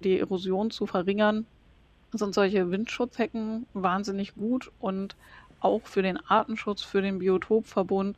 [0.00, 1.46] die Erosion zu verringern,
[2.12, 5.16] sind solche Windschutzhecken wahnsinnig gut und
[5.60, 8.16] auch für den Artenschutz, für den Biotopverbund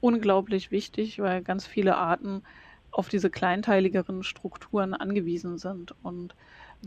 [0.00, 2.42] unglaublich wichtig, weil ganz viele Arten
[2.96, 5.94] auf diese kleinteiligeren Strukturen angewiesen sind.
[6.02, 6.34] Und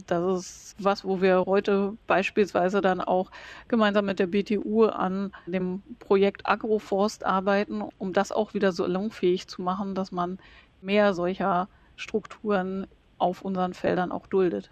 [0.07, 3.31] das ist was, wo wir heute beispielsweise dann auch
[3.67, 9.61] gemeinsam mit der BTU an dem Projekt Agroforst arbeiten, um das auch wieder salonfähig zu
[9.61, 10.39] machen, dass man
[10.81, 14.71] mehr solcher Strukturen auf unseren Feldern auch duldet.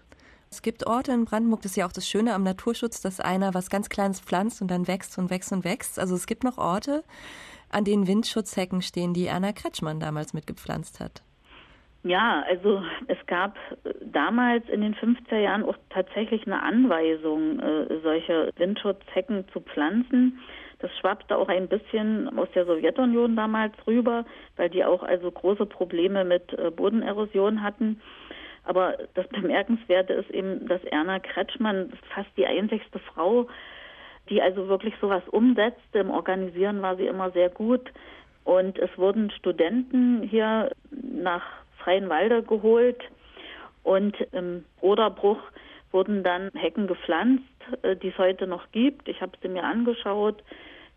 [0.49, 3.53] Es gibt Orte in Brandenburg, das ist ja auch das Schöne am Naturschutz, dass einer
[3.53, 5.99] was ganz Kleines pflanzt und dann wächst und wächst und wächst.
[5.99, 7.03] Also es gibt noch Orte,
[7.69, 11.21] an denen Windschutzhecken stehen, die Erna Kretschmann damals mitgepflanzt hat.
[12.03, 17.99] Ja, also es gab äh, damals in den 50er Jahren auch tatsächlich eine Anweisung, äh,
[18.01, 20.39] solche Windschutzhecken zu pflanzen.
[20.79, 24.25] Das schwappte auch ein bisschen aus der Sowjetunion damals rüber,
[24.57, 27.99] weil die auch also große Probleme mit äh, Bodenerosion hatten.
[28.63, 33.47] Aber das Bemerkenswerte ist eben, dass Erna Kretschmann fast die einzigste Frau,
[34.29, 35.99] die also wirklich sowas umsetzte.
[35.99, 37.91] Im Organisieren war sie immer sehr gut.
[38.43, 41.43] Und es wurden Studenten hier nach
[41.87, 43.01] Freienwalde geholt
[43.83, 45.39] und im Oderbruch
[45.93, 47.45] wurden dann Hecken gepflanzt,
[47.81, 49.07] äh, die es heute noch gibt.
[49.07, 50.43] Ich habe sie mir angeschaut.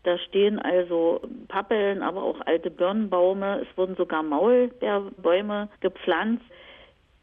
[0.03, 3.61] Da stehen also Pappeln, aber auch alte Birnenbaume.
[3.61, 6.45] Es wurden sogar Maulbeerbäume gepflanzt.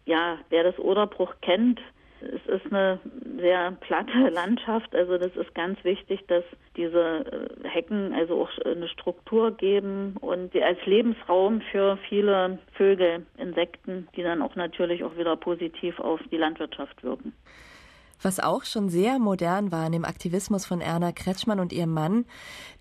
[0.06, 1.82] Ja, wer das Oderbruch kennt,
[2.22, 3.00] es ist eine
[3.40, 6.44] sehr platte Landschaft, also das ist ganz wichtig, dass
[6.76, 14.08] diese äh, Hecken also auch eine Struktur geben und als Lebensraum für viele Vögel, Insekten,
[14.16, 17.34] die dann auch natürlich auch wieder positiv auf die Landwirtschaft wirken.
[18.22, 22.26] Was auch schon sehr modern war in dem Aktivismus von Erna Kretschmann und ihrem Mann,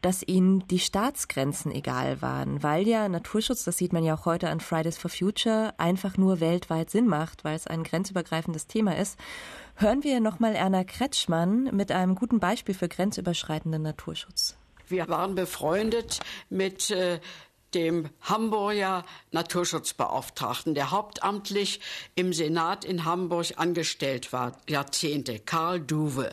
[0.01, 4.49] dass ihnen die Staatsgrenzen egal waren, weil ja Naturschutz, das sieht man ja auch heute
[4.49, 9.19] an Fridays for Future, einfach nur weltweit Sinn macht, weil es ein grenzübergreifendes Thema ist.
[9.75, 14.57] Hören wir nochmal Erna Kretschmann mit einem guten Beispiel für grenzüberschreitenden Naturschutz.
[14.89, 17.19] Wir waren befreundet mit äh,
[17.75, 21.81] dem Hamburger Naturschutzbeauftragten, der hauptamtlich
[22.15, 26.33] im Senat in Hamburg angestellt war, Jahrzehnte, Karl Duwe.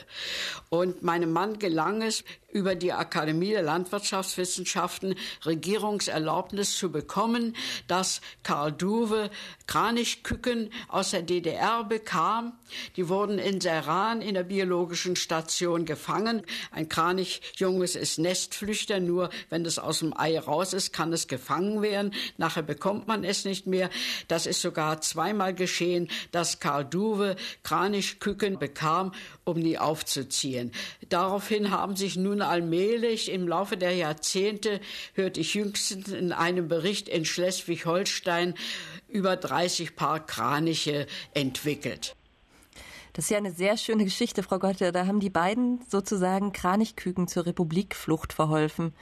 [0.70, 7.56] Und meinem Mann gelang es, über die Akademie der Landwirtschaftswissenschaften Regierungserlaubnis zu bekommen,
[7.88, 9.30] dass Karl Duwe
[9.68, 12.54] Kranichküken aus der DDR bekam.
[12.96, 16.44] Die wurden in Seran in der biologischen Station gefangen.
[16.72, 21.82] Ein Kranichjunges ist Nestflüchter, nur wenn es aus dem Ei raus ist, kann es gefangen
[21.82, 22.14] werden.
[22.38, 23.90] Nachher bekommt man es nicht mehr.
[24.28, 29.12] Das ist sogar zweimal geschehen, dass Karl Duwe Kranichküken bekam,
[29.44, 30.72] um die aufzuziehen.
[31.10, 34.80] Daraufhin haben sich nun allmählich im Laufe der Jahrzehnte,
[35.14, 38.56] hörte ich jüngstens in einem Bericht in Schleswig-Holstein,
[39.08, 42.16] über 30 Paar Kraniche entwickelt.
[43.14, 44.92] Das ist ja eine sehr schöne Geschichte, Frau Gotte.
[44.92, 48.94] Da haben die beiden sozusagen Kranichküken zur Republikflucht verholfen.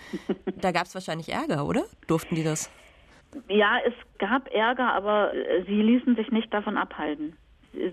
[0.57, 1.85] Da gab es wahrscheinlich Ärger, oder?
[2.07, 2.69] Durften die das?
[3.47, 5.31] Ja, es gab Ärger, aber
[5.65, 7.37] sie ließen sich nicht davon abhalten.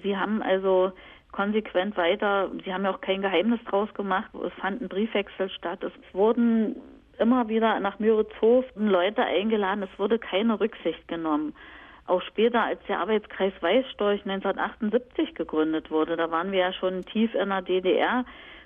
[0.03, 0.91] Sie haben also
[1.39, 2.51] konsequent weiter.
[2.65, 4.29] Sie haben ja auch kein Geheimnis draus gemacht.
[4.45, 5.85] Es fanden Briefwechsel statt.
[5.85, 6.75] Es wurden
[7.21, 9.85] immer wieder nach Müritzhof Leute eingeladen.
[9.85, 11.55] Es wurde keine Rücksicht genommen.
[12.09, 17.33] Auch später, als der Arbeitskreis Weißstorch 1978 gegründet wurde, da waren wir ja schon tief
[17.37, 18.25] in der DDR,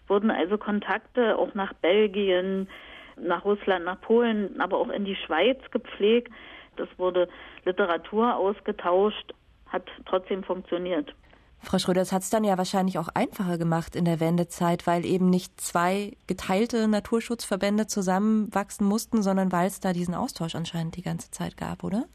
[0.08, 2.68] wurden also Kontakte auch nach Belgien,
[3.20, 6.32] nach Russland, nach Polen, aber auch in die Schweiz gepflegt.
[6.76, 7.28] Das wurde
[7.66, 9.34] Literatur ausgetauscht,
[9.68, 11.12] hat trotzdem funktioniert.
[11.62, 15.04] Frau Schröder, das hat es dann ja wahrscheinlich auch einfacher gemacht in der Wendezeit, weil
[15.04, 21.02] eben nicht zwei geteilte Naturschutzverbände zusammenwachsen mussten, sondern weil es da diesen Austausch anscheinend die
[21.02, 22.06] ganze Zeit gab, oder?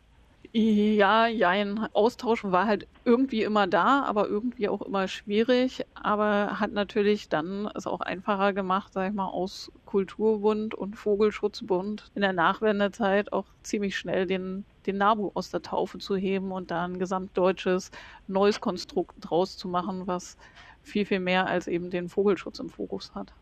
[0.59, 6.59] Ja, ja, ein Austausch war halt irgendwie immer da, aber irgendwie auch immer schwierig, aber
[6.59, 12.21] hat natürlich dann es auch einfacher gemacht, sag ich mal, aus Kulturbund und Vogelschutzbund in
[12.21, 16.85] der Nachwendezeit auch ziemlich schnell den den NABU aus der Taufe zu heben und da
[16.85, 17.91] ein gesamtdeutsches
[18.25, 20.37] neues Konstrukt draus zu machen, was
[20.81, 23.35] viel, viel mehr als eben den Vogelschutz im Fokus hat.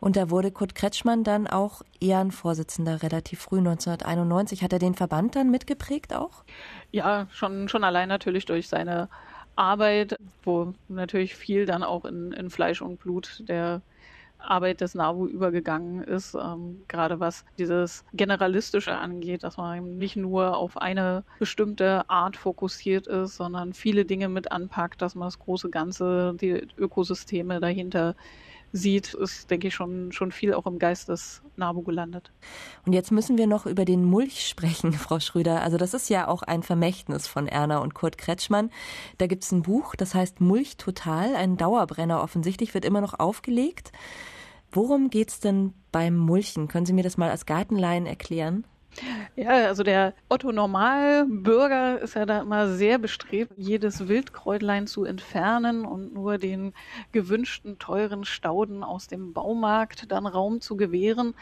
[0.00, 4.62] Und da wurde Kurt Kretschmann dann auch Ehrenvorsitzender relativ früh, 1991.
[4.62, 6.42] Hat er den Verband dann mitgeprägt auch?
[6.90, 9.10] Ja, schon, schon allein natürlich durch seine
[9.56, 13.82] Arbeit, wo natürlich viel dann auch in, in Fleisch und Blut der
[14.38, 20.56] Arbeit des NABU übergegangen ist, ähm, gerade was dieses Generalistische angeht, dass man nicht nur
[20.56, 25.68] auf eine bestimmte Art fokussiert ist, sondern viele Dinge mit anpackt, dass man das große
[25.68, 28.14] Ganze, die Ökosysteme dahinter
[28.72, 32.32] sieht, ist, denke ich, schon, schon viel auch im Geist des NABU gelandet.
[32.86, 35.62] Und jetzt müssen wir noch über den Mulch sprechen, Frau Schröder.
[35.62, 38.70] Also das ist ja auch ein Vermächtnis von Erna und Kurt Kretschmann.
[39.18, 43.18] Da gibt es ein Buch, das heißt Mulch Total, ein Dauerbrenner offensichtlich, wird immer noch
[43.18, 43.92] aufgelegt.
[44.72, 46.68] Worum geht es denn beim Mulchen?
[46.68, 48.64] Können Sie mir das mal als Gartenlaien erklären?
[49.36, 55.84] Ja, also der Otto Normalbürger ist ja da immer sehr bestrebt, jedes Wildkräutlein zu entfernen
[55.84, 56.74] und nur den
[57.12, 61.34] gewünschten teuren Stauden aus dem Baumarkt dann Raum zu gewähren.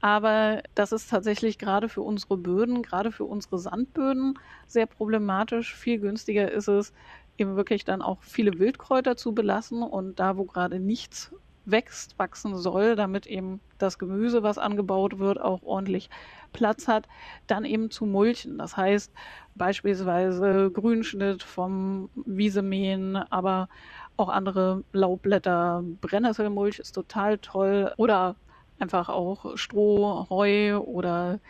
[0.00, 5.74] Aber das ist tatsächlich gerade für unsere Böden, gerade für unsere Sandböden sehr problematisch.
[5.74, 6.92] Viel günstiger ist es,
[7.38, 11.34] eben wirklich dann auch viele Wildkräuter zu belassen und da, wo gerade nichts
[11.64, 16.10] wächst, wachsen soll, damit eben das Gemüse, was angebaut wird, auch ordentlich
[16.52, 17.06] Platz hat,
[17.46, 18.58] dann eben zu mulchen.
[18.58, 19.12] Das heißt
[19.54, 23.68] beispielsweise Grünschnitt vom Wiesemähen, aber
[24.16, 25.82] auch andere Laubblätter.
[26.00, 28.36] Brennnesselmulch ist total toll oder
[28.78, 31.40] einfach auch Stroh, Heu oder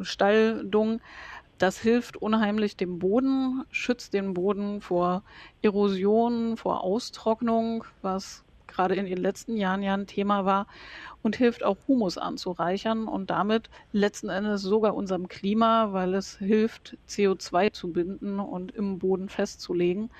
[0.00, 1.00] Stalldung.
[1.58, 5.24] Das hilft unheimlich dem Boden, schützt den Boden vor
[5.62, 8.43] Erosion, vor Austrocknung, was
[8.74, 10.66] gerade in den letzten Jahren ja ein Thema war
[11.22, 16.96] und hilft auch Humus anzureichern und damit letzten Endes sogar unserem Klima, weil es hilft,
[17.08, 20.10] CO2 zu binden und im Boden festzulegen.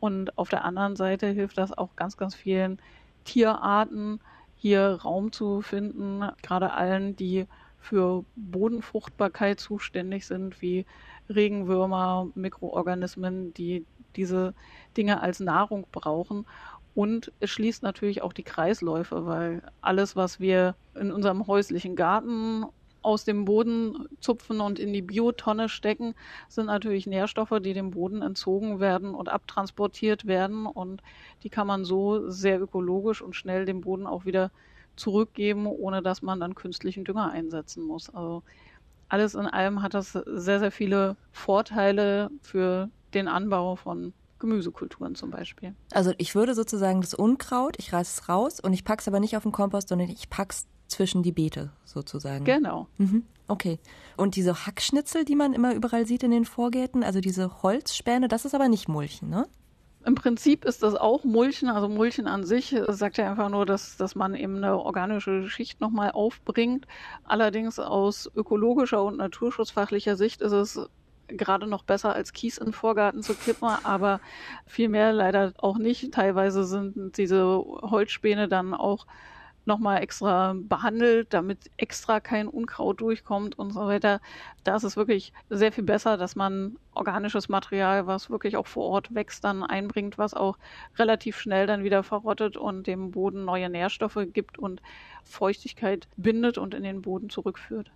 [0.00, 2.78] Und auf der anderen Seite hilft das auch ganz, ganz vielen
[3.24, 4.20] Tierarten,
[4.56, 7.46] hier Raum zu finden, gerade allen, die
[7.78, 10.86] für Bodenfruchtbarkeit zuständig sind, wie
[11.28, 13.84] Regenwürmer, Mikroorganismen, die
[14.14, 14.54] diese
[14.96, 16.46] Dinge als Nahrung brauchen.
[16.94, 22.66] Und es schließt natürlich auch die Kreisläufe, weil alles, was wir in unserem häuslichen Garten
[23.00, 26.14] aus dem Boden zupfen und in die Biotonne stecken,
[26.48, 30.66] sind natürlich Nährstoffe, die dem Boden entzogen werden und abtransportiert werden.
[30.66, 31.02] Und
[31.42, 34.50] die kann man so sehr ökologisch und schnell dem Boden auch wieder
[34.94, 38.10] zurückgeben, ohne dass man dann künstlichen Dünger einsetzen muss.
[38.10, 38.42] Also
[39.08, 45.30] alles in allem hat das sehr, sehr viele Vorteile für den Anbau von Gemüsekulturen zum
[45.30, 45.74] Beispiel.
[45.92, 49.20] Also ich würde sozusagen das Unkraut, ich reiße es raus und ich packe es aber
[49.20, 52.44] nicht auf den Kompost, sondern ich packe es zwischen die Beete sozusagen.
[52.44, 52.88] Genau.
[52.98, 53.24] Mhm.
[53.48, 53.78] Okay.
[54.16, 58.44] Und diese Hackschnitzel, die man immer überall sieht in den Vorgärten, also diese Holzspäne, das
[58.44, 59.46] ist aber nicht Mulchen, ne?
[60.04, 61.68] Im Prinzip ist das auch Mulchen.
[61.68, 65.80] Also Mulchen an sich sagt ja einfach nur, dass, dass man eben eine organische Schicht
[65.80, 66.86] nochmal aufbringt.
[67.22, 70.80] Allerdings aus ökologischer und naturschutzfachlicher Sicht ist es
[71.32, 74.20] gerade noch besser als Kies in den Vorgarten zu kippen, aber
[74.66, 76.12] vielmehr leider auch nicht.
[76.12, 79.06] Teilweise sind diese Holzspäne dann auch
[79.64, 84.20] nochmal extra behandelt, damit extra kein Unkraut durchkommt und so weiter.
[84.64, 88.88] Da ist es wirklich sehr viel besser, dass man organisches Material, was wirklich auch vor
[88.88, 90.58] Ort wächst, dann einbringt, was auch
[90.98, 94.82] relativ schnell dann wieder verrottet und dem Boden neue Nährstoffe gibt und
[95.24, 97.92] Feuchtigkeit bindet und in den Boden zurückführt.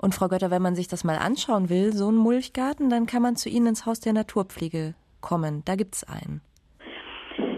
[0.00, 3.20] Und Frau Götter, wenn man sich das mal anschauen will, so ein Mulchgarten, dann kann
[3.20, 5.62] man zu Ihnen ins Haus der Naturpflege kommen.
[5.64, 6.40] Da gibt es einen.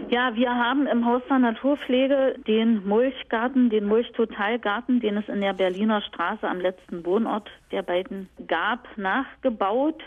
[0.09, 5.53] Ja, wir haben im Haus der Naturpflege den Mulchgarten, den Mulchtotalgarten, den es in der
[5.53, 10.03] Berliner Straße am letzten Wohnort der beiden gab, nachgebaut.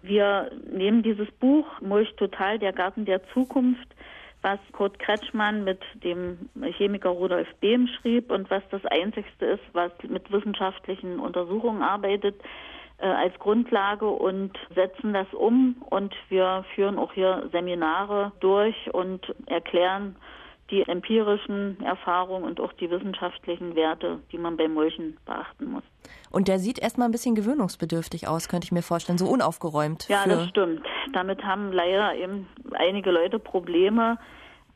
[0.00, 3.88] Wir nehmen dieses Buch Mulchtotal, der Garten der Zukunft,
[4.42, 9.92] was Kurt Kretschmann mit dem Chemiker Rudolf Behm schrieb und was das Einzigste ist, was
[10.08, 12.34] mit wissenschaftlichen Untersuchungen arbeitet
[12.98, 19.34] äh, als Grundlage und setzen das um und wir führen auch hier Seminare durch und
[19.46, 20.16] erklären
[20.72, 25.84] die empirischen Erfahrungen und auch die wissenschaftlichen Werte, die man beim Mulchen beachten muss.
[26.30, 30.08] Und der sieht erstmal ein bisschen gewöhnungsbedürftig aus, könnte ich mir vorstellen, so unaufgeräumt.
[30.08, 30.82] Ja, das stimmt.
[31.12, 34.18] Damit haben leider eben einige Leute Probleme.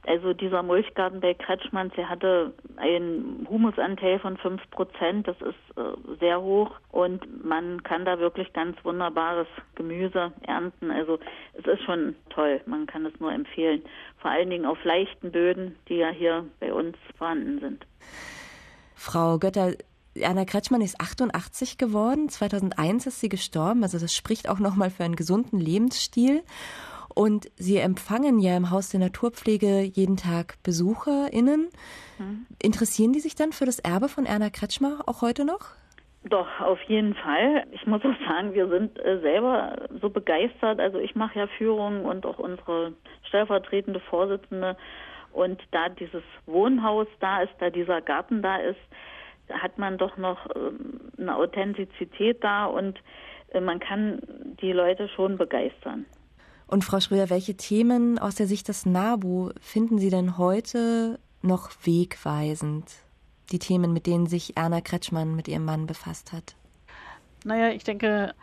[0.07, 5.27] Also dieser Mulchgarten bei Kretschmanns, der hatte einen Humusanteil von 5 Prozent.
[5.27, 10.93] Das ist äh, sehr hoch und man kann da wirklich ganz wunderbares Gemüse ernten.
[10.93, 11.19] Also
[11.55, 12.61] es ist schon toll.
[12.67, 13.83] Man kann es nur empfehlen.
[14.19, 17.85] Vor allen Dingen auf leichten Böden, die ja hier bei uns vorhanden sind.
[18.95, 19.73] Frau Götter,
[20.23, 22.29] Anna Kretschmann ist 88 geworden.
[22.29, 23.83] 2001 ist sie gestorben.
[23.83, 26.45] Also das spricht auch nochmal für einen gesunden Lebensstil.
[27.15, 31.69] Und Sie empfangen ja im Haus der Naturpflege jeden Tag BesucherInnen.
[32.19, 32.47] Mhm.
[32.63, 35.77] Interessieren die sich dann für das Erbe von Erna Kretschmer auch heute noch?
[36.29, 37.65] Doch, auf jeden Fall.
[37.71, 40.81] Ich muss auch sagen, wir sind äh, selber so begeistert.
[40.81, 42.95] Also ich mache ja Führungen und auch unsere
[43.29, 44.77] stellvertretende Vorsitzende.
[45.33, 48.81] Und da dieses Wohnhaus da ist, da dieser Garten da ist,
[49.51, 52.99] hat man doch noch ähm, eine Authentizität da und
[53.51, 54.21] äh, man kann
[54.61, 56.07] die Leute schon begeistern.
[56.69, 61.71] Und Frau Schröder, welche Themen aus der Sicht des NABU finden Sie denn heute noch
[61.85, 62.91] wegweisend?
[63.53, 66.57] Die Themen, mit denen sich Erna Kretschmann mit ihrem Mann befasst hat.
[67.45, 68.35] Naja, ich denke,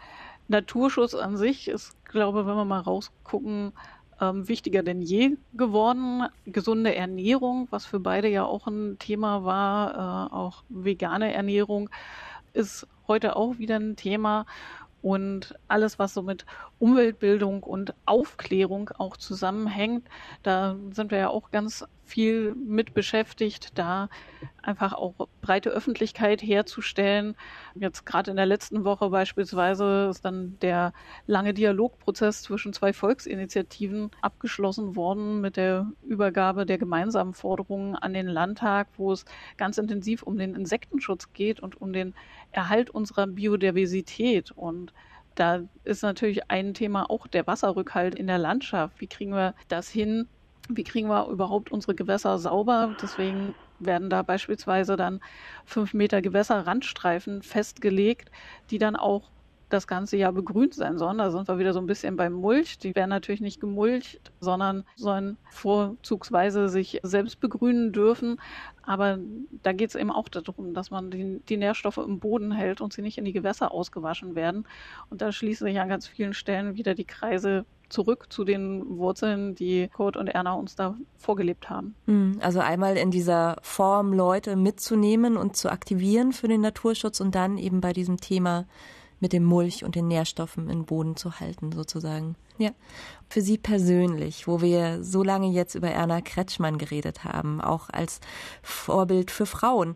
[0.47, 3.73] Naturschutz an sich ist, glaube wenn wir mal rausgucken,
[4.21, 6.23] ähm, wichtiger denn je geworden.
[6.45, 11.89] Gesunde Ernährung, was für beide ja auch ein Thema war, äh, auch vegane Ernährung,
[12.53, 14.45] ist heute auch wieder ein Thema
[15.03, 16.45] und alles, was so mit
[16.79, 20.07] Umweltbildung und Aufklärung auch zusammenhängt.
[20.43, 24.09] Da sind wir ja auch ganz viel mit beschäftigt, da
[24.61, 27.35] einfach auch breite Öffentlichkeit herzustellen.
[27.75, 30.93] Jetzt gerade in der letzten Woche beispielsweise ist dann der
[31.27, 38.27] lange Dialogprozess zwischen zwei Volksinitiativen abgeschlossen worden mit der Übergabe der gemeinsamen Forderungen an den
[38.27, 39.25] Landtag, wo es
[39.57, 42.13] ganz intensiv um den Insektenschutz geht und um den
[42.51, 44.93] Erhalt unserer Biodiversität und
[45.35, 49.01] da ist natürlich ein Thema auch der Wasserrückhalt in der Landschaft.
[49.01, 50.27] Wie kriegen wir das hin,
[50.69, 52.95] wie kriegen wir überhaupt unsere Gewässer sauber?
[53.01, 55.19] Deswegen werden da beispielsweise dann
[55.65, 58.29] fünf Meter Gewässerrandstreifen festgelegt,
[58.69, 59.31] die dann auch
[59.69, 61.17] das ganze Jahr begrünt sein sollen.
[61.17, 62.77] Da sind wir wieder so ein bisschen beim Mulch.
[62.77, 68.37] Die werden natürlich nicht gemulcht, sondern sollen vorzugsweise sich selbst begrünen dürfen.
[68.85, 69.17] Aber
[69.63, 72.93] da geht es eben auch darum, dass man die, die, Nährstoffe im Boden hält und
[72.93, 74.67] sie nicht in die Gewässer ausgewaschen werden.
[75.09, 79.55] Und da schließen sich an ganz vielen Stellen wieder die Kreise zurück zu den Wurzeln,
[79.55, 81.95] die Kurt und Erna uns da vorgelebt haben.
[82.05, 87.35] Hm, also einmal in dieser Form Leute mitzunehmen und zu aktivieren für den Naturschutz und
[87.35, 88.65] dann eben bei diesem Thema
[89.23, 92.35] mit dem Mulch und den Nährstoffen im Boden zu halten, sozusagen.
[92.57, 92.71] Ja.
[93.29, 98.19] Für Sie persönlich, wo wir so lange jetzt über Erna Kretschmann geredet haben, auch als
[98.61, 99.95] Vorbild für Frauen,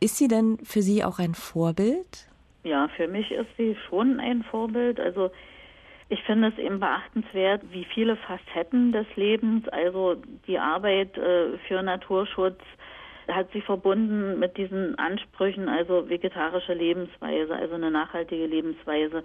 [0.00, 2.28] ist sie denn für Sie auch ein Vorbild?
[2.62, 5.00] Ja, für mich ist sie schon ein Vorbild.
[5.00, 5.30] Also
[6.10, 10.16] ich finde es eben beachtenswert, wie viele Facetten des Lebens, also
[10.46, 12.60] die Arbeit äh, für Naturschutz,
[13.28, 19.22] hat sie verbunden mit diesen Ansprüchen, also vegetarische Lebensweise, also eine nachhaltige Lebensweise,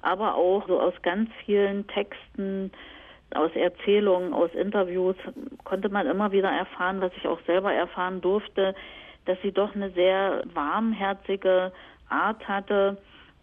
[0.00, 2.72] aber auch so aus ganz vielen Texten,
[3.34, 5.16] aus Erzählungen, aus Interviews
[5.64, 8.74] konnte man immer wieder erfahren, was ich auch selber erfahren durfte,
[9.24, 11.72] dass sie doch eine sehr warmherzige
[12.08, 12.98] Art hatte.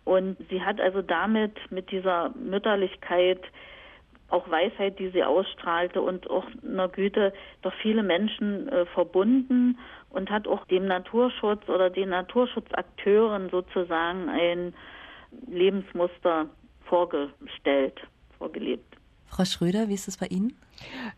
[0.05, 3.41] Und sie hat also damit mit dieser Mütterlichkeit
[4.30, 9.78] auch Weisheit, die sie ausstrahlte und auch einer Güte doch viele Menschen äh, verbunden
[10.10, 14.74] und hat auch dem Naturschutz oder den Naturschutzakteuren sozusagen ein
[15.47, 16.47] Lebensmuster
[16.86, 17.99] vorgestellt,
[18.38, 18.97] vorgelebt.
[19.28, 20.57] Frau Schröder, wie ist es bei Ihnen?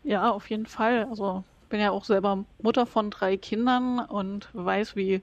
[0.04, 1.06] Ja, auf jeden Fall.
[1.08, 5.22] Also ich bin ja auch selber Mutter von drei Kindern und weiß, wie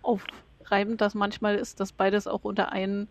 [0.00, 3.08] aufreibend das manchmal ist, das beides auch unter einen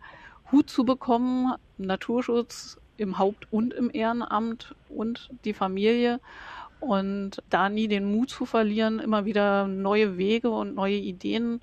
[0.50, 1.54] Hut zu bekommen.
[1.78, 6.20] Naturschutz im Haupt- und im Ehrenamt und die Familie
[6.82, 11.60] und da nie den Mut zu verlieren, immer wieder neue Wege und neue Ideen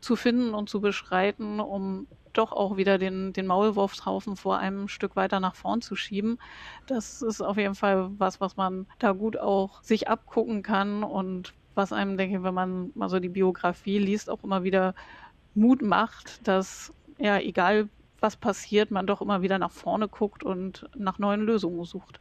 [0.00, 5.16] zu finden und zu beschreiten, um doch auch wieder den, den Maulwurfshaufen vor einem Stück
[5.16, 6.38] weiter nach vorn zu schieben.
[6.86, 11.52] Das ist auf jeden Fall was, was man da gut auch sich abgucken kann und
[11.74, 14.94] was einem, denke ich, wenn man mal so die Biografie liest, auch immer wieder
[15.54, 17.88] Mut macht, dass ja, egal
[18.20, 22.20] was passiert, man doch immer wieder nach vorne guckt und nach neuen Lösungen sucht.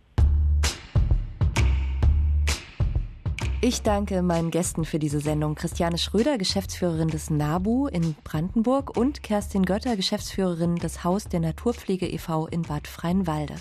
[3.64, 5.54] Ich danke meinen Gästen für diese Sendung.
[5.54, 12.08] Christiane Schröder, Geschäftsführerin des NABU in Brandenburg und Kerstin Götter, Geschäftsführerin des Haus der Naturpflege
[12.08, 12.48] e.V.
[12.48, 13.54] in Bad Freienwalde.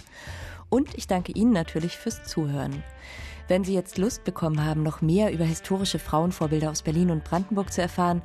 [0.70, 2.82] Und ich danke Ihnen natürlich fürs Zuhören.
[3.51, 7.72] Wenn Sie jetzt Lust bekommen haben, noch mehr über historische Frauenvorbilder aus Berlin und Brandenburg
[7.72, 8.22] zu erfahren,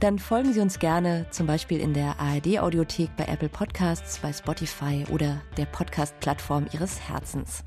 [0.00, 5.06] dann folgen Sie uns gerne zum Beispiel in der ARD-Audiothek bei Apple Podcasts, bei Spotify
[5.10, 7.64] oder der Podcast-Plattform Ihres Herzens.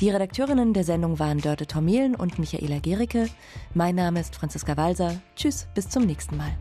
[0.00, 3.28] Die Redakteurinnen der Sendung waren Dörte Tormelen und Michaela Gericke.
[3.74, 5.20] Mein Name ist Franziska Walser.
[5.36, 6.56] Tschüss, bis zum nächsten Mal.